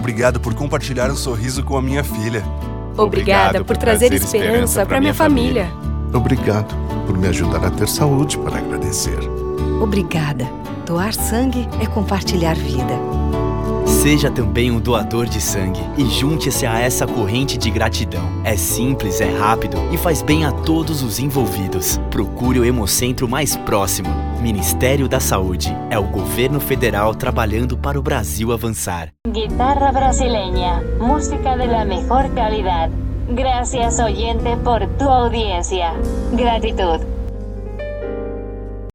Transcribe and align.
Obrigado 0.00 0.40
por 0.40 0.54
compartilhar 0.54 1.10
um 1.10 1.14
sorriso 1.14 1.62
com 1.62 1.76
a 1.76 1.82
minha 1.82 2.02
filha. 2.02 2.42
Obrigada 2.96 3.62
por 3.62 3.76
trazer 3.76 4.10
esperança 4.14 4.86
para 4.86 4.98
minha 4.98 5.12
família. 5.12 5.70
Obrigado 6.14 6.74
por 7.06 7.18
me 7.18 7.28
ajudar 7.28 7.62
a 7.62 7.70
ter 7.70 7.86
saúde 7.86 8.38
para 8.38 8.56
agradecer. 8.56 9.18
Obrigada. 9.78 10.50
Doar 10.86 11.12
sangue 11.12 11.68
é 11.82 11.86
compartilhar 11.86 12.56
vida. 12.56 12.98
Seja 13.84 14.30
também 14.30 14.70
um 14.70 14.80
doador 14.80 15.26
de 15.26 15.38
sangue 15.38 15.82
e 15.98 16.06
junte-se 16.06 16.64
a 16.64 16.80
essa 16.80 17.06
corrente 17.06 17.58
de 17.58 17.70
gratidão. 17.70 18.26
É 18.42 18.56
simples, 18.56 19.20
é 19.20 19.30
rápido 19.38 19.76
e 19.92 19.98
faz 19.98 20.22
bem 20.22 20.46
a 20.46 20.50
todos 20.50 21.02
os 21.02 21.18
envolvidos. 21.18 22.00
Procure 22.10 22.58
o 22.58 22.64
Hemocentro 22.64 23.28
mais 23.28 23.54
próximo. 23.54 24.08
Ministério 24.40 25.06
da 25.06 25.20
Saúde. 25.20 25.68
É 25.90 25.98
o 25.98 26.10
governo 26.10 26.58
federal 26.60 27.14
trabalhando 27.14 27.76
para 27.76 27.98
o 27.98 28.02
Brasil 28.02 28.52
avançar. 28.52 29.12
Guitarra 29.28 29.92
brasileña, 29.92 30.80
música 30.98 31.58
de 31.58 31.66
la 31.66 31.84
mejor 31.84 32.34
calidad. 32.34 32.90
Gracias 33.28 33.98
oyente 33.98 34.56
por 34.64 34.80
tu 34.96 35.10
audiencia. 35.10 35.92
Gratitud. 36.34 37.04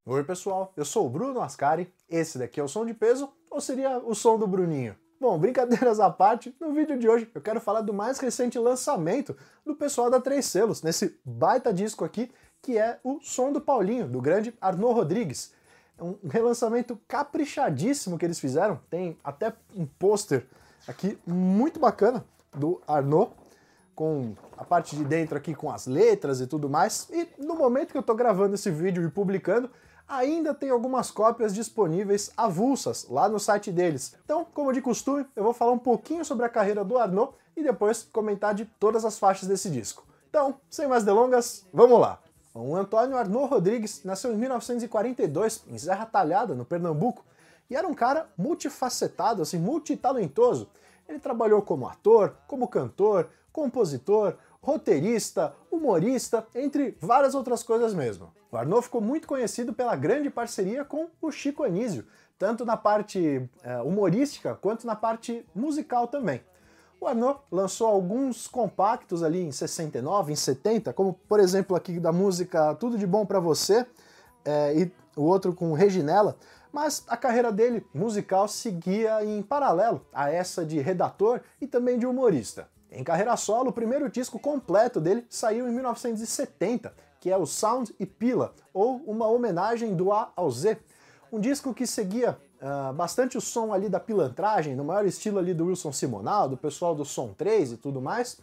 Oi 0.04 0.24
pessoal, 0.24 0.74
eu 0.76 0.84
sou 0.84 1.06
o 1.06 1.10
Bruno 1.10 1.40
Ascari, 1.42 1.94
esse 2.10 2.40
daqui 2.40 2.60
é 2.60 2.64
o 2.64 2.68
som 2.68 2.84
de 2.84 2.96
peso, 2.96 3.30
ou 3.50 3.62
seria 3.62 4.00
o 4.00 4.16
som 4.16 4.40
do 4.40 4.48
Bruninho? 4.48 4.96
Bom, 5.22 5.38
brincadeiras 5.40 6.00
à 6.00 6.10
parte, 6.10 6.56
no 6.60 6.74
vídeo 6.74 6.98
de 6.98 7.08
hoje 7.08 7.30
eu 7.34 7.42
quero 7.42 7.62
falar 7.62 7.82
do 7.82 7.94
mais 7.94 8.20
recente 8.20 8.60
lançamento 8.60 9.36
do 9.66 9.76
pessoal 9.76 10.10
da 10.10 10.20
Três 10.20 10.46
Selos, 10.46 10.82
nesse 10.82 11.20
baita 11.24 11.74
disco 11.74 12.04
aqui, 12.04 12.32
que 12.66 12.80
é 12.80 12.98
o 13.04 13.20
Som 13.22 13.52
do 13.52 13.62
Paulinho, 13.62 14.08
do 14.08 14.20
grande 14.20 14.52
Arnaud 14.60 14.96
Rodrigues. 14.96 15.54
É 16.00 16.04
um 16.04 16.18
relançamento 16.28 17.00
caprichadíssimo 17.08 18.18
que 18.18 18.26
eles 18.26 18.40
fizeram, 18.40 18.80
tem 18.90 19.16
até 19.24 19.54
um 19.76 19.86
pôster 19.86 20.48
aqui 20.88 21.16
muito 21.28 21.80
bacana 21.80 22.26
do 22.52 22.82
Arnaud, 22.88 23.32
com 23.94 24.34
a 24.58 24.66
parte 24.66 24.96
de 24.96 25.06
dentro 25.06 25.38
aqui 25.38 25.54
com 25.54 25.72
as 25.72 25.86
letras 25.86 26.42
e 26.42 26.48
tudo 26.48 26.68
mais. 26.68 27.08
E 27.12 27.28
no 27.38 27.54
momento 27.54 27.92
que 27.92 27.98
eu 27.98 28.02
estou 28.02 28.16
gravando 28.16 28.56
esse 28.56 28.72
vídeo 28.72 29.06
e 29.06 29.12
publicando, 29.12 29.70
ainda 30.08 30.52
tem 30.52 30.72
algumas 30.72 31.12
cópias 31.12 31.54
disponíveis 31.54 32.32
avulsas 32.36 33.06
lá 33.08 33.30
no 33.30 33.40
site 33.40 33.72
deles. 33.72 34.16
Então, 34.26 34.44
como 34.44 34.74
de 34.74 34.82
costume, 34.82 35.24
eu 35.36 35.44
vou 35.44 35.54
falar 35.54 35.72
um 35.72 35.80
pouquinho 35.80 36.26
sobre 36.26 36.48
a 36.48 36.50
carreira 36.50 36.84
do 36.84 36.98
Arnaud 36.98 37.32
e 37.56 37.62
depois 37.62 38.10
comentar 38.12 38.56
de 38.56 38.66
todas 38.66 39.06
as 39.06 39.20
faixas 39.20 39.48
desse 39.48 39.70
disco. 39.70 40.04
Então, 40.32 40.56
sem 40.68 40.88
mais 40.88 41.04
delongas, 41.04 41.64
vamos 41.72 42.00
lá! 42.00 42.25
O 42.58 42.74
Antônio 42.74 43.18
Arnaud 43.18 43.50
Rodrigues 43.50 44.02
nasceu 44.06 44.32
em 44.32 44.38
1942 44.38 45.66
em 45.68 45.78
Serra 45.78 46.06
Talhada, 46.06 46.56
no 46.56 46.64
Pernambuco, 46.64 47.26
e 47.70 47.76
era 47.76 47.86
um 47.86 47.94
cara 47.94 48.30
multifacetado, 48.38 49.42
assim, 49.42 49.58
multitalentoso. 49.58 50.70
Ele 51.06 51.20
trabalhou 51.20 51.62
como 51.62 51.86
ator, 51.86 52.34
como 52.48 52.70
cantor, 52.70 53.28
compositor, 53.52 54.38
roteirista, 54.62 55.54
humorista, 55.70 56.48
entre 56.56 56.98
várias 57.02 57.36
outras 57.36 57.62
coisas 57.62 57.94
mesmo. 57.94 58.34
O 58.50 58.56
Arnaud 58.56 58.84
ficou 58.84 59.02
muito 59.02 59.28
conhecido 59.28 59.74
pela 59.74 59.94
grande 59.98 60.30
parceria 60.30 60.86
com 60.86 61.10
o 61.22 61.32
Chico 61.32 61.62
Anísio, 61.62 62.08
tanto 62.40 62.64
na 62.64 62.78
parte 62.78 63.50
é, 63.64 63.82
humorística 63.82 64.56
quanto 64.56 64.88
na 64.88 64.96
parte 64.96 65.46
musical 65.54 66.08
também. 66.08 66.42
O 67.06 67.08
Arnaud 67.08 67.40
lançou 67.52 67.86
alguns 67.86 68.48
compactos 68.48 69.22
ali 69.22 69.40
em 69.40 69.52
69, 69.52 70.34
em 70.34 70.36
70, 70.36 70.92
como 70.92 71.14
por 71.30 71.40
exemplo 71.40 71.78
aqui 71.78 72.00
da 72.00 72.12
música 72.12 72.74
Tudo 72.74 72.98
de 72.98 73.06
Bom 73.06 73.28
para 73.28 73.40
Você 73.40 73.86
é, 74.44 74.76
e 74.76 74.92
o 75.16 75.22
outro 75.22 75.54
com 75.54 75.72
Reginella, 75.74 76.36
mas 76.74 77.04
a 77.08 77.16
carreira 77.16 77.52
dele 77.52 77.86
musical 77.94 78.48
seguia 78.48 79.24
em 79.24 79.40
paralelo 79.44 80.04
a 80.12 80.32
essa 80.32 80.66
de 80.66 80.80
redator 80.80 81.42
e 81.62 81.68
também 81.68 82.00
de 82.00 82.08
humorista. 82.08 82.68
Em 82.92 83.04
carreira 83.04 83.38
solo, 83.38 83.70
o 83.70 83.74
primeiro 83.74 84.10
disco 84.10 84.40
completo 84.40 85.00
dele 85.00 85.28
saiu 85.30 85.70
em 85.70 85.72
1970, 85.72 86.92
que 87.20 87.30
é 87.30 87.38
o 87.38 87.46
Sound 87.46 87.94
e 88.00 88.06
Pila, 88.08 88.56
ou 88.74 88.96
uma 89.06 89.28
homenagem 89.28 89.96
do 89.96 90.12
A 90.12 90.32
ao 90.36 90.50
Z. 90.50 90.80
Um 91.32 91.40
disco 91.40 91.72
que 91.72 91.86
seguia 91.86 92.36
uh, 92.66 92.92
bastante 92.94 93.38
o 93.38 93.42
som 93.42 93.72
ali 93.72 93.88
da 93.88 94.00
pilantragem, 94.00 94.76
no 94.76 94.84
maior 94.84 95.06
estilo 95.06 95.38
ali 95.38 95.54
do 95.54 95.68
Wilson 95.68 95.92
Simonal, 95.92 96.50
do 96.50 96.58
pessoal 96.58 96.96
do 96.96 97.06
Som 97.06 97.34
3 97.38 97.74
e 97.74 97.78
tudo 97.78 98.02
mais. 98.02 98.40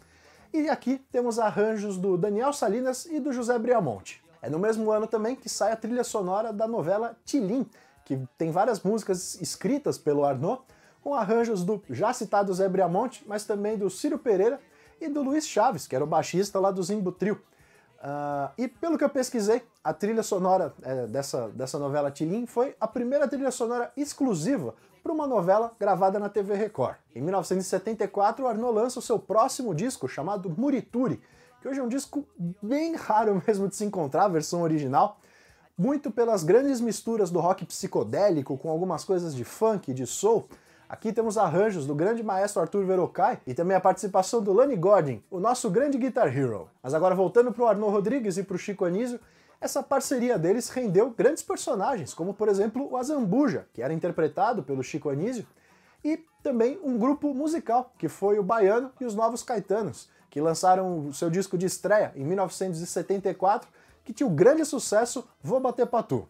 E 0.53 0.69
aqui 0.69 0.99
temos 1.11 1.37
arranjos 1.37 1.97
do 1.97 2.17
Daniel 2.17 2.53
Salinas 2.53 3.05
e 3.05 3.19
do 3.19 3.33
José 3.33 3.57
Briamonte. 3.59 4.23
É 4.41 4.49
no 4.49 4.59
mesmo 4.59 4.91
ano 4.91 5.07
também 5.07 5.35
que 5.35 5.49
sai 5.49 5.71
a 5.71 5.75
trilha 5.75 6.03
sonora 6.03 6.53
da 6.53 6.67
novela 6.67 7.17
Tilim, 7.25 7.65
que 8.05 8.19
tem 8.37 8.51
várias 8.51 8.81
músicas 8.81 9.39
escritas 9.41 9.97
pelo 9.97 10.23
Arnaud, 10.23 10.61
com 11.01 11.13
arranjos 11.13 11.63
do 11.63 11.81
já 11.89 12.13
citado 12.13 12.53
Zé 12.53 12.69
Briamonte, 12.69 13.23
mas 13.27 13.45
também 13.45 13.77
do 13.77 13.89
Ciro 13.89 14.17
Pereira 14.17 14.59
e 15.01 15.09
do 15.09 15.21
Luiz 15.21 15.47
Chaves, 15.47 15.87
que 15.87 15.95
era 15.95 16.03
o 16.03 16.07
baixista 16.07 16.59
lá 16.59 16.71
do 16.71 16.81
Zimbo 16.81 17.11
Trio. 17.11 17.41
Uh, 18.03 18.51
e 18.57 18.67
pelo 18.67 18.97
que 18.97 19.03
eu 19.05 19.09
pesquisei, 19.09 19.61
a 19.81 19.93
trilha 19.93 20.21
sonora 20.21 20.73
é, 20.81 21.07
dessa, 21.07 21.47
dessa 21.49 21.79
novela 21.79 22.11
Tilim 22.11 22.45
foi 22.45 22.75
a 22.77 22.85
primeira 22.85 23.29
trilha 23.29 23.49
sonora 23.49 23.93
exclusiva 23.95 24.75
para 25.01 25.13
uma 25.13 25.25
novela 25.25 25.71
gravada 25.79 26.19
na 26.19 26.27
TV 26.27 26.53
Record. 26.53 26.97
Em 27.15 27.21
1974, 27.21 28.43
o 28.43 28.47
Arnaud 28.47 28.75
lança 28.75 28.99
o 28.99 29.01
seu 29.01 29.17
próximo 29.17 29.73
disco, 29.73 30.05
chamado 30.09 30.49
Murituri, 30.49 31.21
que 31.61 31.67
hoje 31.69 31.79
é 31.79 31.83
um 31.83 31.87
disco 31.87 32.27
bem 32.61 32.93
raro 32.95 33.41
mesmo 33.47 33.69
de 33.69 33.75
se 33.77 33.85
encontrar, 33.85 34.25
a 34.25 34.29
versão 34.29 34.63
original, 34.63 35.17
muito 35.77 36.11
pelas 36.11 36.43
grandes 36.43 36.81
misturas 36.81 37.31
do 37.31 37.39
rock 37.39 37.65
psicodélico 37.65 38.57
com 38.57 38.69
algumas 38.69 39.05
coisas 39.05 39.33
de 39.33 39.45
funk 39.45 39.91
e 39.91 39.93
de 39.93 40.05
soul, 40.05 40.45
Aqui 40.93 41.11
temos 41.11 41.39
arranjos 41.39 41.87
do 41.87 41.95
grande 41.95 42.21
maestro 42.21 42.61
Arthur 42.61 42.85
Verocai 42.85 43.39
e 43.47 43.53
também 43.55 43.75
a 43.75 43.81
participação 43.81 44.43
do 44.43 44.53
Lani 44.53 44.75
Godin, 44.75 45.23
o 45.31 45.39
nosso 45.39 45.67
grande 45.67 45.97
guitar 45.97 46.27
hero. 46.27 46.69
Mas 46.83 46.93
agora 46.93 47.15
voltando 47.15 47.51
para 47.51 47.63
o 47.63 47.67
Arnaud 47.67 47.91
Rodrigues 47.91 48.37
e 48.37 48.43
para 48.43 48.55
o 48.55 48.59
Chico 48.59 48.85
Anísio, 48.85 49.19
essa 49.59 49.81
parceria 49.81 50.37
deles 50.37 50.69
rendeu 50.69 51.09
grandes 51.09 51.41
personagens, 51.41 52.13
como 52.13 52.31
por 52.31 52.47
exemplo 52.47 52.87
o 52.91 52.95
Azambuja, 52.95 53.65
que 53.73 53.81
era 53.81 53.91
interpretado 53.91 54.61
pelo 54.61 54.83
Chico 54.83 55.09
Anísio, 55.09 55.47
e 56.05 56.23
também 56.43 56.79
um 56.83 56.95
grupo 56.95 57.33
musical, 57.33 57.91
que 57.97 58.07
foi 58.07 58.37
o 58.37 58.43
Baiano 58.43 58.91
e 59.01 59.05
os 59.05 59.15
Novos 59.15 59.41
Caetanos, 59.41 60.11
que 60.29 60.39
lançaram 60.39 61.07
o 61.07 61.11
seu 61.11 61.31
disco 61.31 61.57
de 61.57 61.65
estreia 61.65 62.11
em 62.15 62.23
1974, 62.23 63.67
que 64.05 64.13
tinha 64.13 64.27
o 64.27 64.29
grande 64.29 64.63
sucesso 64.63 65.27
Vou 65.41 65.59
Bater 65.59 65.87
Patu. 65.87 66.27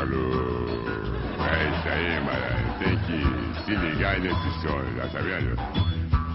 Falou. 0.00 0.64
É 1.44 1.68
isso 1.68 1.88
aí, 1.90 2.20
mano. 2.24 2.78
Tem 2.78 2.96
que 3.00 3.64
se 3.64 3.76
ligar 3.76 4.18
nesse 4.18 4.50
já 4.96 5.06
tá 5.08 5.18
vendo? 5.18 5.54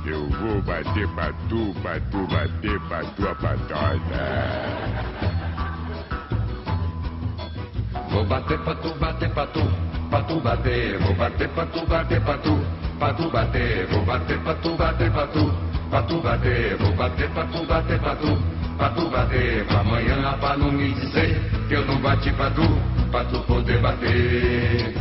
Eu 0.06 0.30
vou 0.30 0.62
bater 0.62 1.08
pra 1.16 1.34
tu, 1.50 1.74
pra 1.82 2.00
tu 2.12 2.28
bater 2.28 2.80
pra 2.82 3.04
tua 3.16 3.34
patota. 3.34 3.98
Vou 8.12 8.24
bater 8.26 8.60
pra 8.60 8.76
tu, 8.76 8.94
bater 9.00 9.30
pra 9.32 9.48
tu, 9.48 9.62
pra 10.12 10.22
tu 10.22 10.40
bater. 10.42 11.00
Vou 11.00 11.16
bater 11.16 11.50
pra 11.50 11.66
tu, 11.66 11.88
bater 11.88 12.22
pra 12.22 12.38
tu, 12.38 12.66
pra 13.00 13.14
tu 13.14 13.32
bater. 13.32 13.88
Vou 13.88 14.06
bater 14.06 14.40
pra 14.42 14.54
tu, 14.54 14.76
bater 14.78 15.12
pra 15.12 15.28
tu, 15.28 15.54
pra 15.90 16.04
tu 16.04 16.22
bater. 16.22 16.78
Vou 16.78 16.94
bater 16.94 17.30
pra 17.32 17.46
tu, 17.46 17.66
bater 17.66 18.00
pra 18.00 18.16
tu, 18.16 18.38
pra 18.78 18.90
tu 18.90 19.10
bater. 19.10 19.66
Pra 19.66 19.80
amanhã 19.80 20.38
pra 20.40 20.56
não 20.56 20.72
me 20.72 20.94
dizer 20.94 21.42
que 21.68 21.74
eu 21.74 21.84
não 21.88 22.00
bati 22.00 22.32
pra 22.34 22.52
tu 22.52 22.95
pra 23.16 23.24
tu 23.24 23.40
poder 23.48 23.80
bater. 23.80 24.94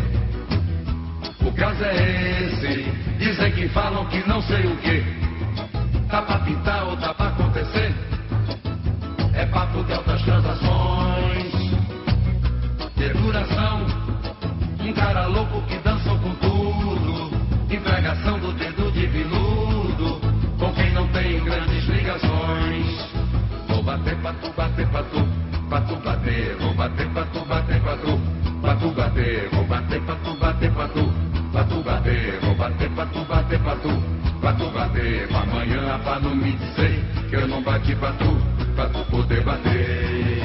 O 1.44 1.50
caso 1.50 1.82
é 1.82 2.44
esse, 2.44 2.84
dizem 3.18 3.50
que 3.50 3.68
falam 3.70 4.04
que 4.06 4.22
não 4.28 4.40
sei 4.42 4.64
o 4.66 4.76
que. 4.76 5.02
Tá 6.08 6.22
pra 6.22 6.38
pintar 6.38 6.84
ou 6.84 6.96
tá 6.96 7.12
pra 7.12 7.26
acontecer? 7.26 7.92
É 9.34 9.44
papo 9.46 9.82
de 9.82 9.94
altas 9.94 10.22
transações, 10.22 11.52
duração. 13.20 13.84
Um 14.78 14.92
cara 14.92 15.26
louco 15.26 15.60
que 15.62 15.76
dançou 15.78 16.16
com 16.20 16.34
tudo, 16.36 17.36
empregação 17.68 18.38
do 18.38 18.52
dedo 18.52 18.92
de 18.92 19.08
viludo, 19.08 20.20
com 20.56 20.72
quem 20.72 20.92
não 20.92 21.08
tem 21.08 21.42
grandes 21.42 21.84
ligações. 21.86 23.12
Vou 23.66 23.82
bater 23.82 24.16
pra 24.18 24.32
tu, 24.34 24.52
bater 24.52 24.86
pra 24.86 25.02
tu 25.02 25.43
pra 25.74 25.80
tu 25.80 25.96
bater, 25.96 26.56
vou 26.60 26.74
bater 26.74 27.08
pra 27.08 27.24
tu 27.24 27.44
bater 27.46 27.80
pra 27.80 27.96
tu, 27.96 28.20
pra 28.62 28.76
tu 28.76 28.90
bater, 28.92 29.48
vou 29.50 29.64
bater 29.64 30.00
pra 30.02 30.14
tu 30.14 30.36
bater 30.36 30.70
pra 30.70 30.86
tu, 30.86 31.12
pra 31.50 31.64
tu 31.64 31.82
bater, 31.82 32.38
vou 32.42 32.54
bater 32.54 32.90
pra 32.90 33.06
tu 33.06 33.24
bater 33.24 33.58
pra 33.58 33.74
tu, 33.74 34.02
pra 34.40 34.52
tu 34.52 34.70
bater, 34.70 35.28
amanhã 35.34 35.98
pra 36.04 36.20
não 36.20 36.36
me 36.36 36.52
dizer 36.52 37.04
que 37.28 37.34
eu 37.34 37.48
não 37.48 37.60
bati 37.60 37.92
pra 37.96 38.12
tu, 38.12 38.36
pra 38.76 38.86
tu 38.86 39.04
poder 39.10 39.42
bater. 39.42 40.44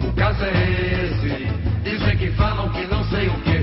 O 0.00 0.12
caso 0.16 0.44
é 0.44 1.06
esse, 1.06 1.46
dizem 1.82 2.16
que 2.18 2.30
falam 2.32 2.68
que 2.68 2.86
não 2.88 3.02
sei 3.04 3.26
o 3.28 3.40
que, 3.40 3.61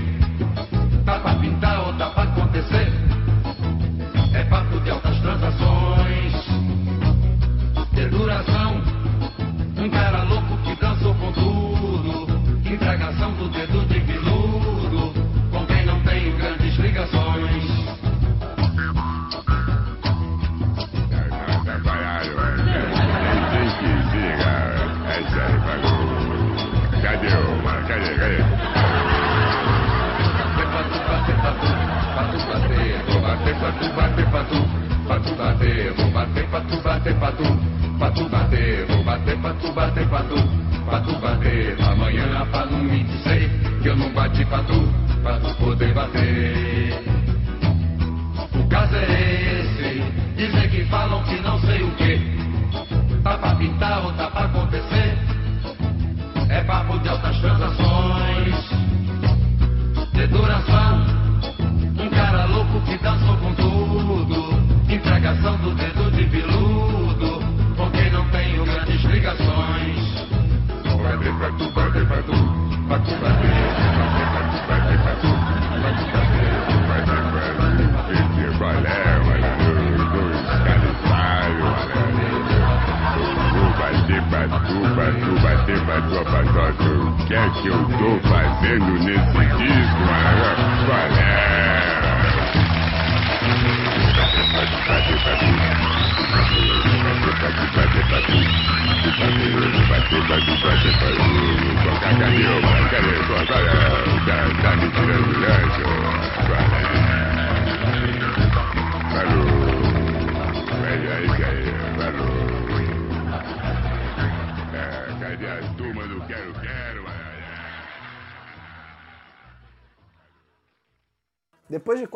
do 13.39 13.47
dedo 13.47 13.87
triquiludo 13.87 15.13
com 15.49 15.65
quem 15.65 15.85
não 15.85 15.97
tenho 16.01 16.35
grandes 16.35 16.77
ligações. 16.77 17.63
Cadê 27.01 27.27
o 27.27 27.63
mar? 27.63 27.81
Cadê? 27.87 28.13
Cadê? 28.15 28.43
Bate, 30.57 30.99
bate, 31.07 31.33
bate, 31.41 31.63
bate, 33.95 34.25
bate, 34.25 34.57
patu 35.07 35.35
bater, 35.35 35.93
vou 35.93 36.11
bater, 36.11 36.47
patu 36.49 36.81
bater, 36.83 37.15
patu, 37.15 37.43
patu 37.99 38.29
bater, 38.29 38.85
vou 38.87 39.03
bater, 39.05 39.37
patu 39.41 39.71
bater, 39.71 40.09
patu. 40.09 40.48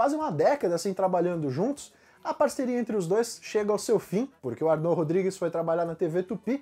Quase 0.03 0.17
uma 0.17 0.29
década 0.29 0.75
assim 0.75 0.94
trabalhando 0.94 1.50
juntos, 1.50 1.94
a 2.21 2.33
parceria 2.33 2.77
entre 2.77 2.94
os 2.94 3.07
dois 3.07 3.39
chega 3.41 3.71
ao 3.71 3.79
seu 3.79 3.97
fim, 3.97 4.29
porque 4.41 4.61
o 4.61 4.69
Arnaud 4.69 4.97
Rodrigues 4.97 5.38
foi 5.38 5.50
trabalhar 5.50 5.85
na 5.85 5.95
TV 5.95 6.23
Tupi, 6.23 6.61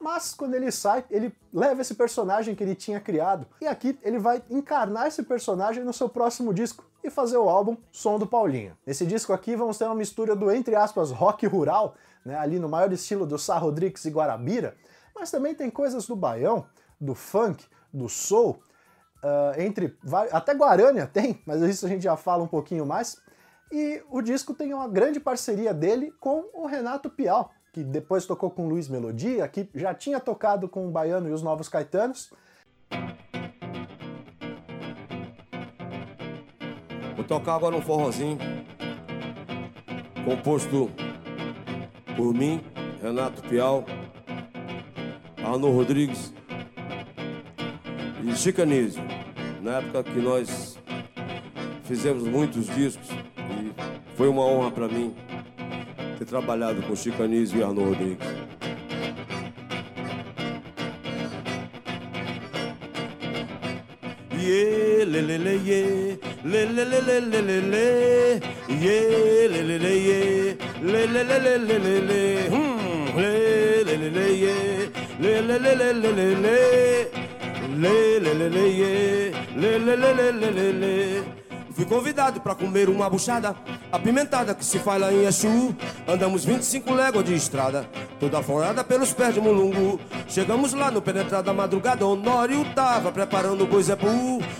mas 0.00 0.32
quando 0.32 0.54
ele 0.54 0.72
sai, 0.72 1.04
ele 1.10 1.30
leva 1.52 1.82
esse 1.82 1.94
personagem 1.94 2.54
que 2.54 2.64
ele 2.64 2.74
tinha 2.74 2.98
criado, 2.98 3.46
e 3.60 3.66
aqui 3.66 3.98
ele 4.02 4.18
vai 4.18 4.42
encarnar 4.48 5.06
esse 5.06 5.22
personagem 5.22 5.84
no 5.84 5.92
seu 5.92 6.08
próximo 6.08 6.54
disco 6.54 6.82
e 7.04 7.10
fazer 7.10 7.36
o 7.36 7.50
álbum 7.50 7.76
Som 7.92 8.18
do 8.18 8.26
Paulinho. 8.26 8.74
Nesse 8.86 9.04
disco 9.04 9.34
aqui 9.34 9.54
vamos 9.54 9.76
ter 9.76 9.84
uma 9.84 9.94
mistura 9.94 10.34
do, 10.34 10.50
entre 10.50 10.74
aspas, 10.74 11.10
rock 11.10 11.46
rural, 11.46 11.94
né, 12.24 12.38
ali 12.38 12.58
no 12.58 12.70
maior 12.70 12.90
estilo 12.90 13.26
do 13.26 13.38
Sá 13.38 13.58
Rodrigues 13.58 14.06
e 14.06 14.10
Guarabira, 14.10 14.74
mas 15.14 15.30
também 15.30 15.54
tem 15.54 15.68
coisas 15.68 16.06
do 16.06 16.16
baião, 16.16 16.64
do 16.98 17.14
funk, 17.14 17.66
do 17.92 18.08
soul, 18.08 18.62
Uh, 19.22 19.60
entre 19.60 19.96
até 20.30 20.54
Guarânia 20.54 21.04
tem, 21.06 21.42
mas 21.44 21.60
isso 21.62 21.84
a 21.84 21.88
gente 21.88 22.02
já 22.02 22.16
fala 22.16 22.44
um 22.44 22.48
pouquinho 22.48 22.86
mais. 22.86 23.20
E 23.70 24.02
o 24.10 24.22
disco 24.22 24.54
tem 24.54 24.72
uma 24.72 24.88
grande 24.88 25.20
parceria 25.20 25.74
dele 25.74 26.12
com 26.20 26.44
o 26.54 26.66
Renato 26.66 27.10
Pial, 27.10 27.50
que 27.72 27.82
depois 27.82 28.26
tocou 28.26 28.50
com 28.50 28.68
Luiz 28.68 28.88
Melodia, 28.88 29.46
que 29.48 29.68
já 29.74 29.92
tinha 29.92 30.20
tocado 30.20 30.68
com 30.68 30.86
o 30.86 30.90
Baiano 30.90 31.28
e 31.28 31.32
os 31.32 31.42
Novos 31.42 31.68
Caetanos. 31.68 32.32
Vou 37.14 37.24
tocar 37.24 37.56
agora 37.56 37.76
um 37.76 37.82
forrozinho 37.82 38.38
composto 40.24 40.90
por 42.16 42.32
mim, 42.32 42.62
Renato 43.02 43.42
Pial, 43.42 43.84
Arno 45.42 45.70
Rodrigues 45.72 46.37
e 48.28 48.36
Chicanísio, 48.36 49.02
na 49.62 49.78
época 49.78 50.04
que 50.04 50.20
nós 50.20 50.78
fizemos 51.84 52.24
muitos 52.24 52.66
discos 52.66 53.08
e 53.10 53.72
foi 54.16 54.28
uma 54.28 54.44
honra 54.44 54.70
para 54.70 54.86
mim 54.86 55.14
ter 56.18 56.26
trabalhado 56.26 56.82
com 56.82 56.94
Chicanísio 56.94 57.58
e 57.58 57.62
Arno 57.62 57.84
Rodrigues. 57.84 58.28
Yeah, 64.40 65.04
hmm. 72.50 72.68
Lê, 77.78 78.18
lê, 78.18 78.34
lê, 78.34 78.48
lê, 78.48 79.30
lê, 79.54 79.78
lê, 79.78 79.96
lê, 79.96 80.12
lê, 80.12 80.32
lê, 80.32 80.50
lê, 80.50 80.72
lê. 80.72 81.22
Fui 81.70 81.84
convidado 81.84 82.40
pra 82.40 82.52
comer 82.52 82.88
uma 82.88 83.08
buchada 83.08 83.54
apimentada 83.92 84.52
que 84.52 84.64
se 84.64 84.80
faz 84.80 85.00
lá 85.00 85.12
em 85.12 85.24
Exu. 85.24 85.76
Andamos 86.04 86.44
25 86.44 86.92
léguas 86.92 87.24
de 87.24 87.36
estrada, 87.36 87.88
toda 88.18 88.42
forrada 88.42 88.82
pelos 88.82 89.12
pés 89.12 89.32
de 89.32 89.40
mulungu. 89.40 90.00
Chegamos 90.26 90.72
lá 90.72 90.90
no 90.90 91.00
penetrar 91.00 91.40
da 91.40 91.52
madrugada, 91.52 92.04
Honório 92.04 92.64
tava 92.74 93.12
preparando 93.12 93.62
o 93.62 93.66
boi 93.68 93.84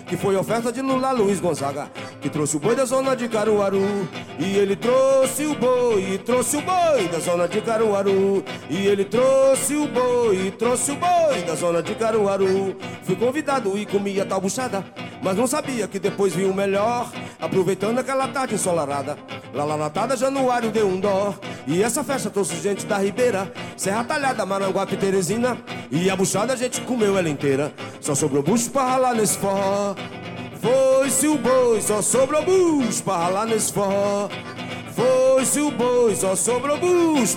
que 0.06 0.16
foi 0.16 0.36
oferta 0.36 0.70
de 0.70 0.80
Lula 0.80 1.10
Luiz 1.10 1.40
Gonzaga, 1.40 1.90
que 2.20 2.28
trouxe 2.28 2.56
o 2.56 2.60
boi 2.60 2.74
da 2.74 2.84
zona 2.84 3.14
de 3.14 3.28
Caruaru. 3.28 4.08
E 4.38 4.56
ele 4.56 4.76
trouxe 4.76 5.46
o 5.46 5.54
boi, 5.54 6.14
e 6.14 6.18
trouxe 6.18 6.56
o 6.56 6.62
boi 6.62 7.08
da 7.08 7.18
zona 7.18 7.48
de 7.48 7.60
Caruaru. 7.60 8.44
E 8.68 8.86
ele 8.86 9.04
trouxe 9.04 9.74
o 9.74 9.86
boi, 9.86 10.46
e 10.46 10.50
trouxe 10.50 10.92
o 10.92 10.96
boi 10.96 11.42
da 11.46 11.54
zona 11.54 11.82
de 11.82 11.94
Caruaru. 11.94 12.76
Fui 13.02 13.16
convidado 13.16 13.76
e 13.78 13.86
comia 13.86 14.24
tal 14.24 14.40
buchada, 14.40 14.84
mas 15.22 15.36
não 15.36 15.46
sabia 15.46 15.88
que 15.88 15.98
depois 15.98 16.34
vinha 16.34 16.50
o 16.50 16.54
melhor, 16.54 17.10
aproveitando 17.40 17.98
aquela 17.98 18.28
tarde 18.28 18.54
ensolarada. 18.54 19.16
Lá 19.52 19.64
lá 19.64 19.76
na 19.76 19.90
tada, 19.90 20.16
Januário 20.16 20.70
deu 20.70 20.86
um 20.86 21.00
dó. 21.00 21.34
E 21.66 21.82
essa 21.82 22.04
festa 22.04 22.30
trouxe 22.30 22.56
gente 22.56 22.86
da 22.86 22.98
Ribeira, 22.98 23.52
Serra 23.76 24.04
Talhada, 24.04 24.44
Maranguape 24.44 24.96
Teresina. 24.96 25.56
E 25.90 26.10
a 26.10 26.16
buchada 26.16 26.52
a 26.52 26.56
gente 26.56 26.80
comeu 26.82 27.16
ela 27.16 27.28
inteira. 27.28 27.72
Só 28.00 28.14
sobrou 28.14 28.42
bucho 28.42 28.70
pra 28.70 28.84
ralar 28.84 29.14
nesse 29.14 29.38
forró. 29.38 29.94
Foi-se 30.60 31.28
o 31.28 31.38
boi, 31.38 31.80
só 31.80 32.02
sobrou 32.02 32.42
bucho 32.44 33.02
pra 33.02 33.16
ralar 33.16 33.46
nesse 33.46 33.72
forró. 33.72 34.28
Foi-se 34.98 35.60
o 35.60 35.70
boi, 35.70 36.16
só 36.16 36.34
sobrou 36.34 36.76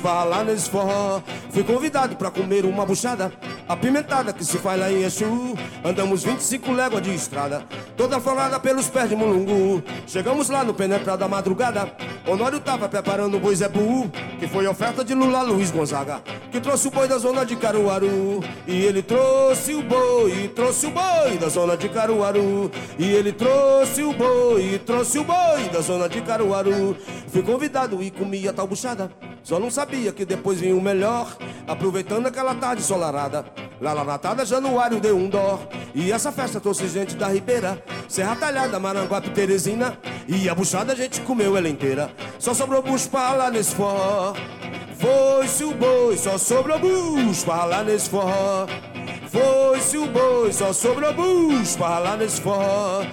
pra 0.01 0.11
ralar 0.11 0.43
nesse 0.43 0.67
forró. 0.67 1.21
Fui 1.51 1.63
convidado 1.63 2.15
pra 2.15 2.31
comer 2.31 2.65
uma 2.65 2.87
buchada 2.87 3.31
apimentada 3.69 4.33
que 4.33 4.43
se 4.43 4.57
faz 4.57 4.79
lá 4.79 4.91
em 4.91 5.03
Exu. 5.03 5.55
Andamos 5.85 6.23
25 6.23 6.71
léguas 6.71 7.03
de 7.03 7.13
estrada, 7.13 7.63
toda 7.95 8.19
forrada 8.19 8.59
pelos 8.59 8.87
pés 8.87 9.09
de 9.09 9.15
mulungu. 9.15 9.83
Chegamos 10.07 10.49
lá 10.49 10.63
no 10.63 10.73
penetrar 10.73 11.17
da 11.17 11.27
madrugada. 11.27 11.91
Honório 12.27 12.59
tava 12.59 12.89
preparando 12.89 13.37
o 13.37 13.39
boi 13.39 13.55
Zebu, 13.55 14.09
que 14.39 14.47
foi 14.47 14.65
oferta 14.65 15.03
de 15.03 15.13
Lula 15.13 15.41
Luiz 15.43 15.69
Gonzaga, 15.69 16.21
que 16.51 16.59
trouxe 16.59 16.87
o 16.87 16.91
boi 16.91 17.07
da 17.07 17.17
zona 17.17 17.45
de 17.45 17.55
Caruaru. 17.55 18.43
E 18.67 18.81
ele 18.85 19.03
trouxe 19.03 19.75
o 19.75 19.83
boi, 19.83 20.47
trouxe 20.55 20.87
o 20.87 20.91
boi 20.91 21.37
da 21.39 21.49
zona 21.49 21.77
de 21.77 21.89
Caruaru. 21.89 22.71
E 22.97 23.05
ele 23.05 23.31
trouxe 23.31 24.01
o 24.01 24.13
boi, 24.13 24.81
trouxe 24.83 25.19
o 25.19 25.23
boi 25.23 25.69
da 25.71 25.81
zona 25.81 26.09
de 26.09 26.21
Caruaru. 26.21 26.95
Fui 27.27 27.41
convidado 27.51 28.01
e 28.01 28.09
comia 28.09 28.53
tal 28.53 28.65
buchada. 28.65 29.11
Só 29.43 29.59
não 29.59 29.69
sabia 29.69 30.13
que 30.13 30.23
depois 30.23 30.61
vinha 30.61 30.73
o 30.75 30.81
melhor, 30.81 31.35
aproveitando 31.67 32.27
aquela 32.27 32.55
tarde 32.55 32.81
ensolarada. 32.81 33.43
Lá 33.81 33.93
na 34.05 34.17
tada, 34.17 34.45
Januário 34.45 35.01
deu 35.01 35.17
um 35.17 35.27
dó. 35.27 35.59
E 35.93 36.13
essa 36.13 36.31
festa 36.31 36.61
trouxe 36.61 36.87
gente 36.87 37.15
da 37.15 37.27
Ribeira, 37.27 37.83
Serra 38.07 38.37
Talhada, 38.37 38.79
Maranguape, 38.79 39.31
Teresina. 39.31 39.97
E 40.27 40.47
a 40.47 40.55
buchada 40.55 40.93
a 40.93 40.95
gente 40.95 41.19
comeu 41.21 41.57
ela 41.57 41.67
inteira. 41.67 42.09
Só 42.39 42.53
sobrou 42.53 42.81
bucho 42.81 43.09
pra 43.09 43.33
lá 43.33 43.51
nesse 43.51 43.75
forró. 43.75 44.33
Foi-se 44.97 45.65
o 45.65 45.73
boi, 45.73 46.15
só 46.15 46.37
sobrou 46.37 46.79
bucho 46.79 47.43
pra 47.43 47.65
lá 47.65 47.83
nesse 47.83 48.09
forró. 48.09 48.65
Foi-se 49.27 49.97
o 49.97 50.07
boi, 50.07 50.53
só 50.53 50.71
sobrou 50.71 51.13
bucho 51.13 51.77
pra 51.77 51.99
lá 51.99 52.15
nesse 52.15 52.39
forró. 52.39 53.03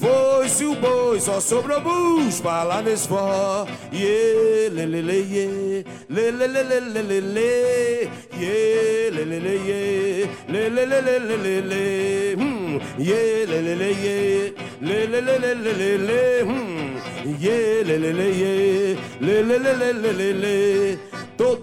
Foi-se 0.00 0.64
o 0.64 0.76
boi, 0.76 1.18
só 1.18 1.40
sobrou 1.40 1.80
bus 1.80 2.40
pra 2.40 2.62
lá 2.62 2.80
nesse 2.80 3.08
forró. 3.08 3.66
Yeah, 3.92 4.72
lê, 4.72 4.86
lê, 4.86 5.02
lê, 5.02 5.18
yeah. 5.34 5.90
Lê, 6.08 6.30
lê, 6.30 6.46
lê, 6.46 6.62
lê, 6.62 6.80
lê, 6.80 7.02
lê, 7.02 7.20
lê. 7.20 8.08
Yeah, 8.38 9.16
lê, 9.16 9.24
lê, 9.24 9.40
lê, 9.40 9.54
yeah. 9.68 10.30
Lê, 10.48 10.68
lê, 10.68 10.86
lê, 10.86 11.00
lê, 11.00 11.18
lê, 11.18 11.36
lê, 11.36 11.60
lê. 11.62 12.34
Hum, 12.36 12.78
yeah, 12.96 13.50
lê, 13.50 13.60
lê, 13.60 13.74
lê, 13.74 13.90
yeah. 14.04 14.54
Lê, 14.80 15.06
lê, 15.06 15.20
lê, 15.20 15.38
lê, 15.38 15.54
lê, 15.54 15.72
lê, 15.72 15.98
lê. 15.98 16.42
Hum, 16.44 17.00
yeah, 17.42 17.88
lê, 17.88 17.98
lê, 17.98 18.12
lê, 18.12 18.28
yeah. 18.42 19.00
Lê, 19.20 19.42
lê, 19.42 19.58
lê, 19.58 19.72
lê, 19.74 19.92
lê, 19.92 20.12
lê, 20.12 20.32
lê. 20.32 21.17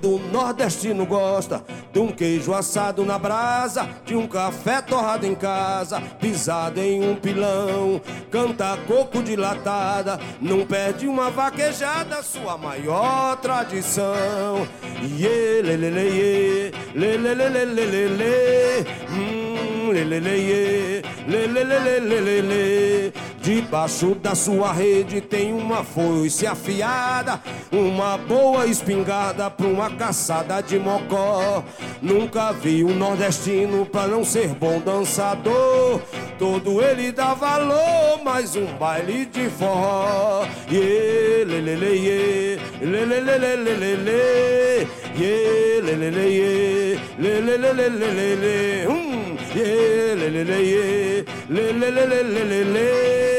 todo 0.06 0.20
nordestino 0.32 1.04
gosta 1.04 1.64
de 1.92 1.98
um 1.98 2.12
queijo 2.12 2.54
assado 2.54 3.04
na 3.04 3.18
brasa, 3.18 3.90
de 4.06 4.16
um 4.16 4.28
café 4.28 4.80
torrado 4.80 5.26
em 5.26 5.34
casa, 5.34 6.00
pisado 6.20 6.80
em 6.80 7.04
um 7.04 7.16
pilão, 7.16 8.00
canta 8.30 8.78
coco 8.88 9.24
dilatada, 9.24 10.20
não 10.40 10.64
perde 10.64 11.08
uma 11.08 11.32
vaquejada, 11.32 12.22
sua 12.22 12.56
maior 12.56 13.36
tradição. 13.38 14.68
Iê, 15.02 15.64
lê, 15.64 15.76
lê, 15.76 15.90
lê, 15.90 16.10
iê, 16.10 16.72
lê, 16.94 17.18
lê, 17.18 17.34
lê, 17.34 17.50
lê, 17.50 17.66
lê, 17.66 17.86
lê, 17.86 18.08
lê, 18.08 18.86
hum, 19.10 19.92
lê, 19.92 20.04
lê, 20.04 20.20
lê, 20.20 20.38
iê, 20.38 21.02
lê, 21.28 21.48
lê, 21.48 21.64
lê, 21.64 21.80
lê, 21.80 22.00
lê, 22.00 22.22
lê, 22.22 22.42
lê. 22.42 23.12
Debaixo 23.46 24.16
da 24.16 24.34
sua 24.34 24.74
rede 24.74 25.22
tem 25.22 25.54
uma 25.54 25.84
foice 25.84 26.48
afiada, 26.48 27.40
uma 27.72 28.18
boa 28.18 28.66
espingarda 28.66 29.52
pra 29.52 29.68
uma 29.68 29.88
caçada 29.88 30.62
de 30.62 30.80
mocó. 30.80 31.64
Nunca 32.02 32.52
vi 32.52 32.84
um 32.84 32.96
nordestino 32.96 33.86
pra 33.86 34.08
não 34.08 34.24
ser 34.24 34.48
bom 34.48 34.80
dançador. 34.80 36.02
Todo 36.40 36.82
ele 36.82 37.12
dá 37.12 37.36
valor, 37.36 38.20
mais 38.24 38.56
um 38.56 38.66
baile 38.80 39.28
de 39.28 39.48
forró. 39.48 40.48
Ye, 40.68 41.46
lê, 41.46 41.62
lê, 41.62 41.76
lê, 41.76 41.96
ye, 41.98 42.60
lê, 42.82 43.06
lê, 43.06 43.20
lê, 43.20 43.38
lê, 43.38 43.56
lê, 43.58 43.76
lê, 43.76 43.96
lê. 43.96 44.88
Ye, 45.20 45.82
lê, 45.82 45.96
lê, 45.96 46.10
lê, 46.10 46.30
ye, 46.30 47.00
lê, 47.20 47.42
lê, 47.42 47.58
lê, 47.58 47.74
lê, 47.74 47.90
lê, 47.90 48.10
lê, 48.10 48.36
lê. 48.36 48.88
Hum, 48.88 49.38
ye, 49.56 50.16
lê, 50.16 50.30
lê, 50.32 50.44
lê, 50.44 50.62
ye, 50.64 51.26
lê, 51.48 51.72
lê, 51.74 51.92
lê, 51.92 52.06
lê, 52.08 52.24
lê, 52.24 52.44
lê, 52.44 52.64
lê. 52.64 53.35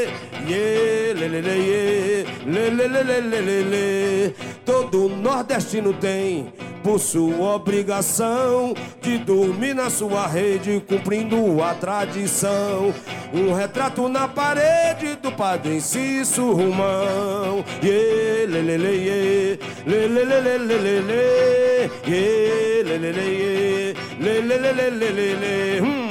Todo 4.64 5.08
nordestino 5.08 5.92
tem 5.92 6.52
por 6.82 7.00
sua 7.00 7.56
obrigação 7.56 8.72
de 9.02 9.18
dormir 9.18 9.74
na 9.74 9.90
sua 9.90 10.26
rede, 10.26 10.80
cumprindo 10.88 11.60
a 11.60 11.74
tradição. 11.74 12.94
Um 13.34 13.52
retrato 13.52 14.08
na 14.08 14.28
parede 14.28 15.16
do 15.16 15.32
padre 15.32 15.80
Cício 15.80 16.52
Romão. 16.52 17.64
Ye, 17.82 18.46
lê, 18.46 18.62
lê, 18.62 18.78
lê, 18.78 19.58
lê, 19.84 20.06
lê, 20.06 20.08
lê, 20.08 20.24
lê, 20.24 20.58
lê, 20.58 20.78
lê, 20.78 21.00
lê. 21.00 21.90
Lê, 22.06 22.82
lê, 22.84 22.98
lê, 22.98 23.12
lê, 23.12 23.94
lê, 24.20 24.40
lê, 24.42 24.72
lê, 24.72 24.90
lê, 24.90 25.10
lê, 25.10 25.34
lê. 25.34 25.80
Hum, 25.80 26.05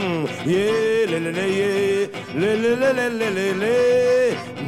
Yeah, 0.45 1.05
le 1.11 1.19
le 1.19 1.31
le 1.31 1.45
yeah, 1.57 2.07
le 2.35 2.55
le 2.55 2.71
le 2.75 2.89
le 2.93 3.05
le 3.19 3.27
le 3.37 3.47
le. 3.61 4.64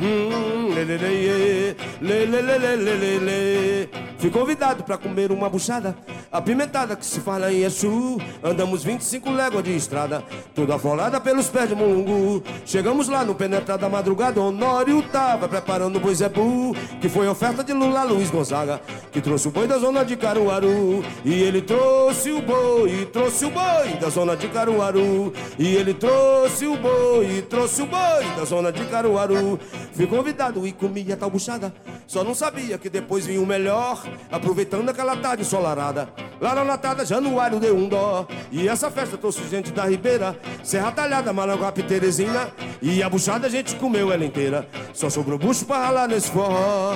Fui 4.17 4.29
convidado 4.29 4.83
pra 4.83 4.97
comer 4.97 5.31
uma 5.31 5.49
buchada 5.49 5.95
apimentada 6.31 6.95
que 6.95 7.05
se 7.05 7.19
fala 7.19 7.51
em 7.51 7.63
Exu. 7.63 8.19
Andamos 8.43 8.83
25 8.83 9.31
léguas 9.31 9.63
de 9.63 9.75
estrada, 9.75 10.23
toda 10.53 10.75
afolada 10.75 11.19
pelos 11.19 11.49
pés 11.49 11.69
de 11.69 11.75
mulungu. 11.75 12.43
Chegamos 12.65 13.07
lá 13.07 13.23
no 13.23 13.35
penetrar 13.35 13.77
da 13.77 13.89
madrugada, 13.89 14.41
Honório 14.41 15.01
tava 15.03 15.47
preparando 15.47 15.97
o 15.97 15.99
boi 15.99 16.13
Zebu, 16.13 16.75
que 16.99 17.09
foi 17.09 17.27
oferta 17.27 17.63
de 17.63 17.73
Lula 17.73 18.03
Luiz 18.03 18.29
Gonzaga, 18.29 18.81
que 19.11 19.21
trouxe 19.21 19.47
o 19.47 19.51
boi 19.51 19.67
da 19.67 19.77
zona 19.77 20.03
de 20.03 20.15
Caruaru. 20.15 21.03
E 21.23 21.33
ele 21.33 21.61
trouxe 21.61 22.31
o 22.31 22.41
boi, 22.41 23.07
trouxe 23.11 23.45
o 23.45 23.49
boi 23.49 23.93
da 23.99 24.09
zona 24.09 24.35
de 24.35 24.47
Caruaru. 24.47 25.33
E 25.57 25.75
ele 25.75 25.93
trouxe 25.93 26.67
o 26.67 26.75
boi, 26.75 27.45
trouxe 27.49 27.81
o 27.81 27.85
boi 27.85 28.25
da 28.35 28.45
zona 28.45 28.71
de 28.71 28.83
Caruaru. 28.85 29.59
Fui 29.93 30.05
convidado 30.05 30.67
e 30.67 30.71
comia 30.71 31.17
tal 31.17 31.29
buchada, 31.29 31.73
só 32.05 32.23
não 32.23 32.35
sabia 32.35 32.77
que 32.77 32.89
depois 32.89 33.25
vinha 33.25 33.41
o 33.41 33.45
melhor, 33.45 34.03
aproveitando 34.31 34.89
aquela 34.89 35.15
tarde 35.17 35.41
ensolarada. 35.41 36.07
Lá 36.39 36.53
na 36.53 36.61
latada, 36.61 37.03
Januário 37.03 37.59
deu 37.59 37.75
um 37.75 37.89
dó. 37.89 38.27
E 38.51 38.67
essa 38.67 38.91
festa 38.91 39.17
trouxe 39.17 39.47
gente 39.49 39.71
da 39.71 39.85
Ribeira, 39.85 40.37
Serra 40.63 40.91
Talhada, 40.91 41.33
Malanguape, 41.33 41.81
Teresina. 41.83 42.49
E 42.81 43.01
a 43.01 43.09
buchada 43.09 43.47
a 43.47 43.49
gente 43.49 43.75
comeu 43.75 44.11
ela 44.11 44.23
inteira. 44.23 44.67
Só 44.93 45.09
sobrou 45.09 45.39
bucho 45.39 45.65
pra 45.65 45.85
ralar 45.85 46.07
nesse 46.07 46.29
forró. 46.29 46.95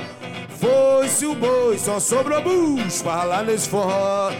Foi-se 0.59 1.25
o 1.25 1.33
boi, 1.33 1.79
só 1.79 1.99
sobrou 1.99 2.41
bucho 2.41 3.03
pra 3.03 3.15
ralar 3.15 3.43
nesse 3.43 3.67
forró. 3.67 4.31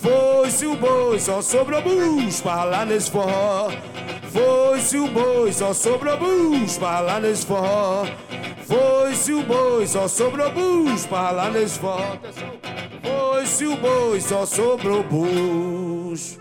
Foi-se 0.00 0.66
o 0.66 0.74
boi, 0.74 1.20
só 1.20 1.40
sobrou 1.40 1.80
bucho 1.80 2.42
pra 2.42 2.56
ralar 2.56 2.86
nesse 2.86 3.10
forró. 3.10 3.70
Foi-se 4.32 4.96
o 4.96 5.06
boi, 5.08 5.52
só 5.52 5.72
sobrou 5.72 6.16
bucho 6.16 6.78
pra 6.80 6.90
ralar 6.90 7.20
nesse 7.20 7.46
forró. 7.46 7.89
Foi-se 8.66 9.32
o 9.32 9.42
boi, 9.42 9.86
só 9.86 10.06
sobrou 10.06 10.50
bucho 10.50 11.08
pra 11.08 11.22
ralar 11.22 11.50
nesse 11.50 11.78
forró. 11.78 12.16
Foi-se 13.02 13.66
o 13.66 13.76
boi, 13.76 14.20
só 14.20 14.46
sobrou 14.46 15.02
bucho 15.02 16.38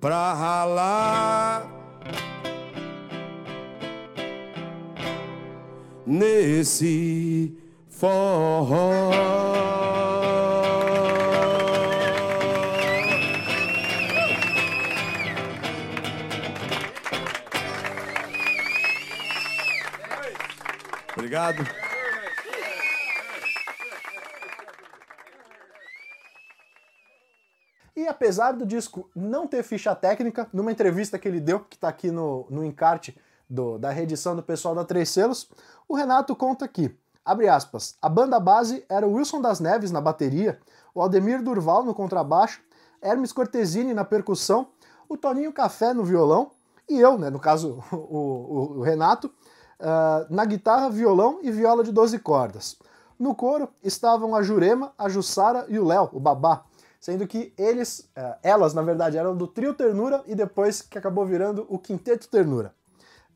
pra 0.00 0.32
ralar. 0.34 1.66
Nesse 6.04 7.56
forró. 7.88 9.10
Obrigado. 21.32 21.64
E 27.94 28.06
apesar 28.08 28.52
do 28.52 28.64
disco 28.64 29.08
não 29.14 29.46
ter 29.46 29.62
ficha 29.62 29.94
técnica, 29.94 30.48
numa 30.52 30.72
entrevista 30.72 31.18
que 31.18 31.28
ele 31.28 31.40
deu, 31.40 31.60
que 31.60 31.76
está 31.76 31.88
aqui 31.88 32.10
no, 32.10 32.46
no 32.48 32.64
encarte 32.64 33.16
do- 33.48 33.78
da 33.78 33.90
reedição 33.90 34.34
do 34.34 34.42
pessoal 34.42 34.74
da 34.74 34.84
Três 34.84 35.10
Selos, 35.10 35.50
o 35.86 35.94
Renato 35.94 36.34
conta 36.34 36.64
aqui, 36.64 36.96
abre 37.24 37.48
aspas, 37.48 37.96
a 38.00 38.08
banda 38.08 38.40
base 38.40 38.84
era 38.88 39.06
o 39.06 39.12
Wilson 39.14 39.42
das 39.42 39.60
Neves 39.60 39.90
na 39.90 40.00
bateria, 40.00 40.58
o 40.94 41.02
Aldemir 41.02 41.42
Durval 41.42 41.84
no 41.84 41.94
contrabaixo, 41.94 42.62
Hermes 43.02 43.32
Cortesini 43.32 43.92
na 43.92 44.04
percussão, 44.04 44.68
o 45.08 45.16
Toninho 45.18 45.52
Café 45.52 45.92
no 45.92 46.02
violão, 46.04 46.52
e 46.88 46.98
eu, 46.98 47.18
né, 47.18 47.28
no 47.28 47.38
caso 47.38 47.82
o, 47.92 47.96
o- 47.96 48.78
o 48.78 48.82
Renato, 48.82 49.30
ah, 49.82 50.26
na 50.30 50.44
guitarra, 50.44 50.88
violão 50.88 51.40
e 51.42 51.50
viola 51.50 51.82
de 51.82 51.90
12 51.90 52.18
cordas. 52.20 52.76
No 53.18 53.34
coro 53.34 53.68
estavam 53.82 54.34
a 54.34 54.42
Jurema, 54.42 54.92
a 54.96 55.08
Jussara 55.08 55.66
e 55.68 55.78
o 55.78 55.84
Léo, 55.84 56.08
o 56.12 56.20
Babá, 56.20 56.64
sendo 57.00 57.26
que 57.26 57.52
eles, 57.58 58.08
eh, 58.14 58.38
elas 58.42 58.74
na 58.74 58.82
verdade 58.82 59.18
eram 59.18 59.36
do 59.36 59.46
Trio 59.46 59.74
Ternura 59.74 60.22
e 60.26 60.34
depois 60.34 60.82
que 60.82 60.96
acabou 60.96 61.26
virando 61.26 61.66
o 61.68 61.78
Quinteto 61.78 62.28
Ternura. 62.28 62.72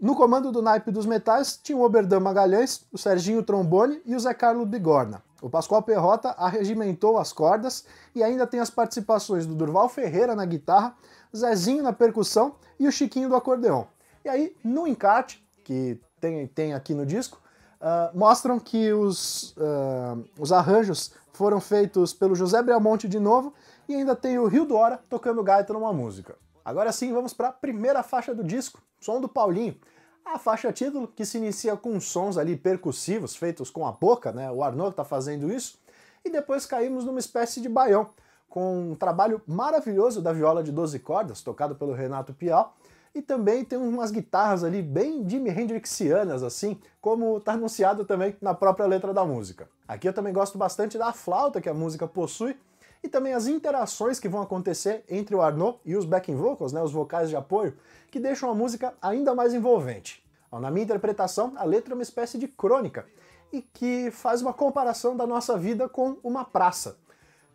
No 0.00 0.14
comando 0.14 0.52
do 0.52 0.62
naipe 0.62 0.90
dos 0.90 1.06
metais 1.06 1.56
tinha 1.56 1.76
o 1.76 1.82
Oberdan 1.82 2.20
Magalhães, 2.20 2.84
o 2.92 2.98
Serginho 2.98 3.42
Trombone 3.42 4.00
e 4.04 4.14
o 4.14 4.20
Zé 4.20 4.34
Carlos 4.34 4.68
Bigorna. 4.68 5.22
O 5.42 5.50
Pascoal 5.50 5.82
Perrota 5.82 6.30
arregimentou 6.38 7.18
as 7.18 7.32
cordas 7.32 7.84
e 8.14 8.22
ainda 8.22 8.46
tem 8.46 8.60
as 8.60 8.70
participações 8.70 9.46
do 9.46 9.54
Durval 9.54 9.88
Ferreira 9.88 10.34
na 10.34 10.44
guitarra, 10.44 10.96
Zezinho 11.36 11.82
na 11.82 11.92
percussão 11.92 12.54
e 12.78 12.86
o 12.86 12.92
Chiquinho 12.92 13.28
do 13.28 13.36
acordeão. 13.36 13.88
E 14.24 14.28
aí, 14.28 14.56
no 14.64 14.86
encarte, 14.86 15.44
que 15.62 16.00
tem, 16.20 16.46
tem 16.46 16.74
aqui 16.74 16.94
no 16.94 17.06
disco, 17.06 17.40
ah, 17.80 18.10
mostram 18.14 18.58
que 18.58 18.92
os, 18.92 19.54
ah, 19.58 20.16
os 20.38 20.52
arranjos 20.52 21.12
foram 21.32 21.60
feitos 21.60 22.12
pelo 22.12 22.34
José 22.34 22.62
Belmonte 22.62 23.08
de 23.08 23.20
novo 23.20 23.52
e 23.88 23.94
ainda 23.94 24.16
tem 24.16 24.38
o 24.38 24.46
Rio 24.46 24.64
do 24.64 24.74
Hora 24.74 24.98
tocando 25.08 25.42
gaita 25.42 25.72
numa 25.72 25.92
música. 25.92 26.36
Agora 26.64 26.90
sim, 26.90 27.12
vamos 27.12 27.32
para 27.32 27.48
a 27.48 27.52
primeira 27.52 28.02
faixa 28.02 28.34
do 28.34 28.42
disco, 28.42 28.82
Som 28.98 29.20
do 29.20 29.28
Paulinho. 29.28 29.76
A 30.24 30.38
faixa 30.38 30.72
título, 30.72 31.06
que 31.06 31.24
se 31.24 31.38
inicia 31.38 31.76
com 31.76 32.00
sons 32.00 32.36
ali 32.36 32.56
percussivos, 32.56 33.36
feitos 33.36 33.70
com 33.70 33.86
a 33.86 33.92
boca, 33.92 34.32
né? 34.32 34.50
O 34.50 34.64
Arnaud 34.64 34.90
está 34.90 35.04
fazendo 35.04 35.52
isso. 35.52 35.78
E 36.24 36.30
depois 36.30 36.66
caímos 36.66 37.04
numa 37.04 37.20
espécie 37.20 37.60
de 37.60 37.68
baião, 37.68 38.10
com 38.48 38.90
um 38.90 38.94
trabalho 38.96 39.40
maravilhoso 39.46 40.20
da 40.20 40.32
viola 40.32 40.64
de 40.64 40.72
12 40.72 40.98
cordas, 40.98 41.42
tocado 41.42 41.76
pelo 41.76 41.92
Renato 41.92 42.34
Pial, 42.34 42.74
e 43.16 43.22
também 43.22 43.64
tem 43.64 43.78
umas 43.78 44.10
guitarras 44.10 44.62
ali 44.62 44.82
bem 44.82 45.26
Jimi 45.26 45.48
Hendrixianas, 45.48 46.42
assim, 46.42 46.78
como 47.00 47.38
está 47.38 47.52
anunciado 47.52 48.04
também 48.04 48.36
na 48.42 48.52
própria 48.52 48.84
letra 48.84 49.14
da 49.14 49.24
música. 49.24 49.70
Aqui 49.88 50.06
eu 50.06 50.12
também 50.12 50.34
gosto 50.34 50.58
bastante 50.58 50.98
da 50.98 51.14
flauta 51.14 51.58
que 51.58 51.68
a 51.70 51.72
música 51.72 52.06
possui, 52.06 52.54
e 53.02 53.08
também 53.08 53.32
as 53.32 53.46
interações 53.46 54.20
que 54.20 54.28
vão 54.28 54.42
acontecer 54.42 55.02
entre 55.08 55.34
o 55.34 55.40
Arnaud 55.40 55.78
e 55.82 55.96
os 55.96 56.04
backing 56.04 56.36
vocals, 56.36 56.74
né, 56.74 56.82
os 56.82 56.92
vocais 56.92 57.30
de 57.30 57.36
apoio, 57.36 57.74
que 58.10 58.20
deixam 58.20 58.50
a 58.50 58.54
música 58.54 58.92
ainda 59.00 59.34
mais 59.34 59.54
envolvente. 59.54 60.22
Na 60.52 60.70
minha 60.70 60.84
interpretação, 60.84 61.54
a 61.56 61.64
letra 61.64 61.94
é 61.94 61.96
uma 61.96 62.02
espécie 62.02 62.36
de 62.36 62.46
crônica, 62.46 63.06
e 63.50 63.62
que 63.62 64.10
faz 64.10 64.42
uma 64.42 64.52
comparação 64.52 65.16
da 65.16 65.26
nossa 65.26 65.56
vida 65.56 65.88
com 65.88 66.18
uma 66.22 66.44
praça. 66.44 66.98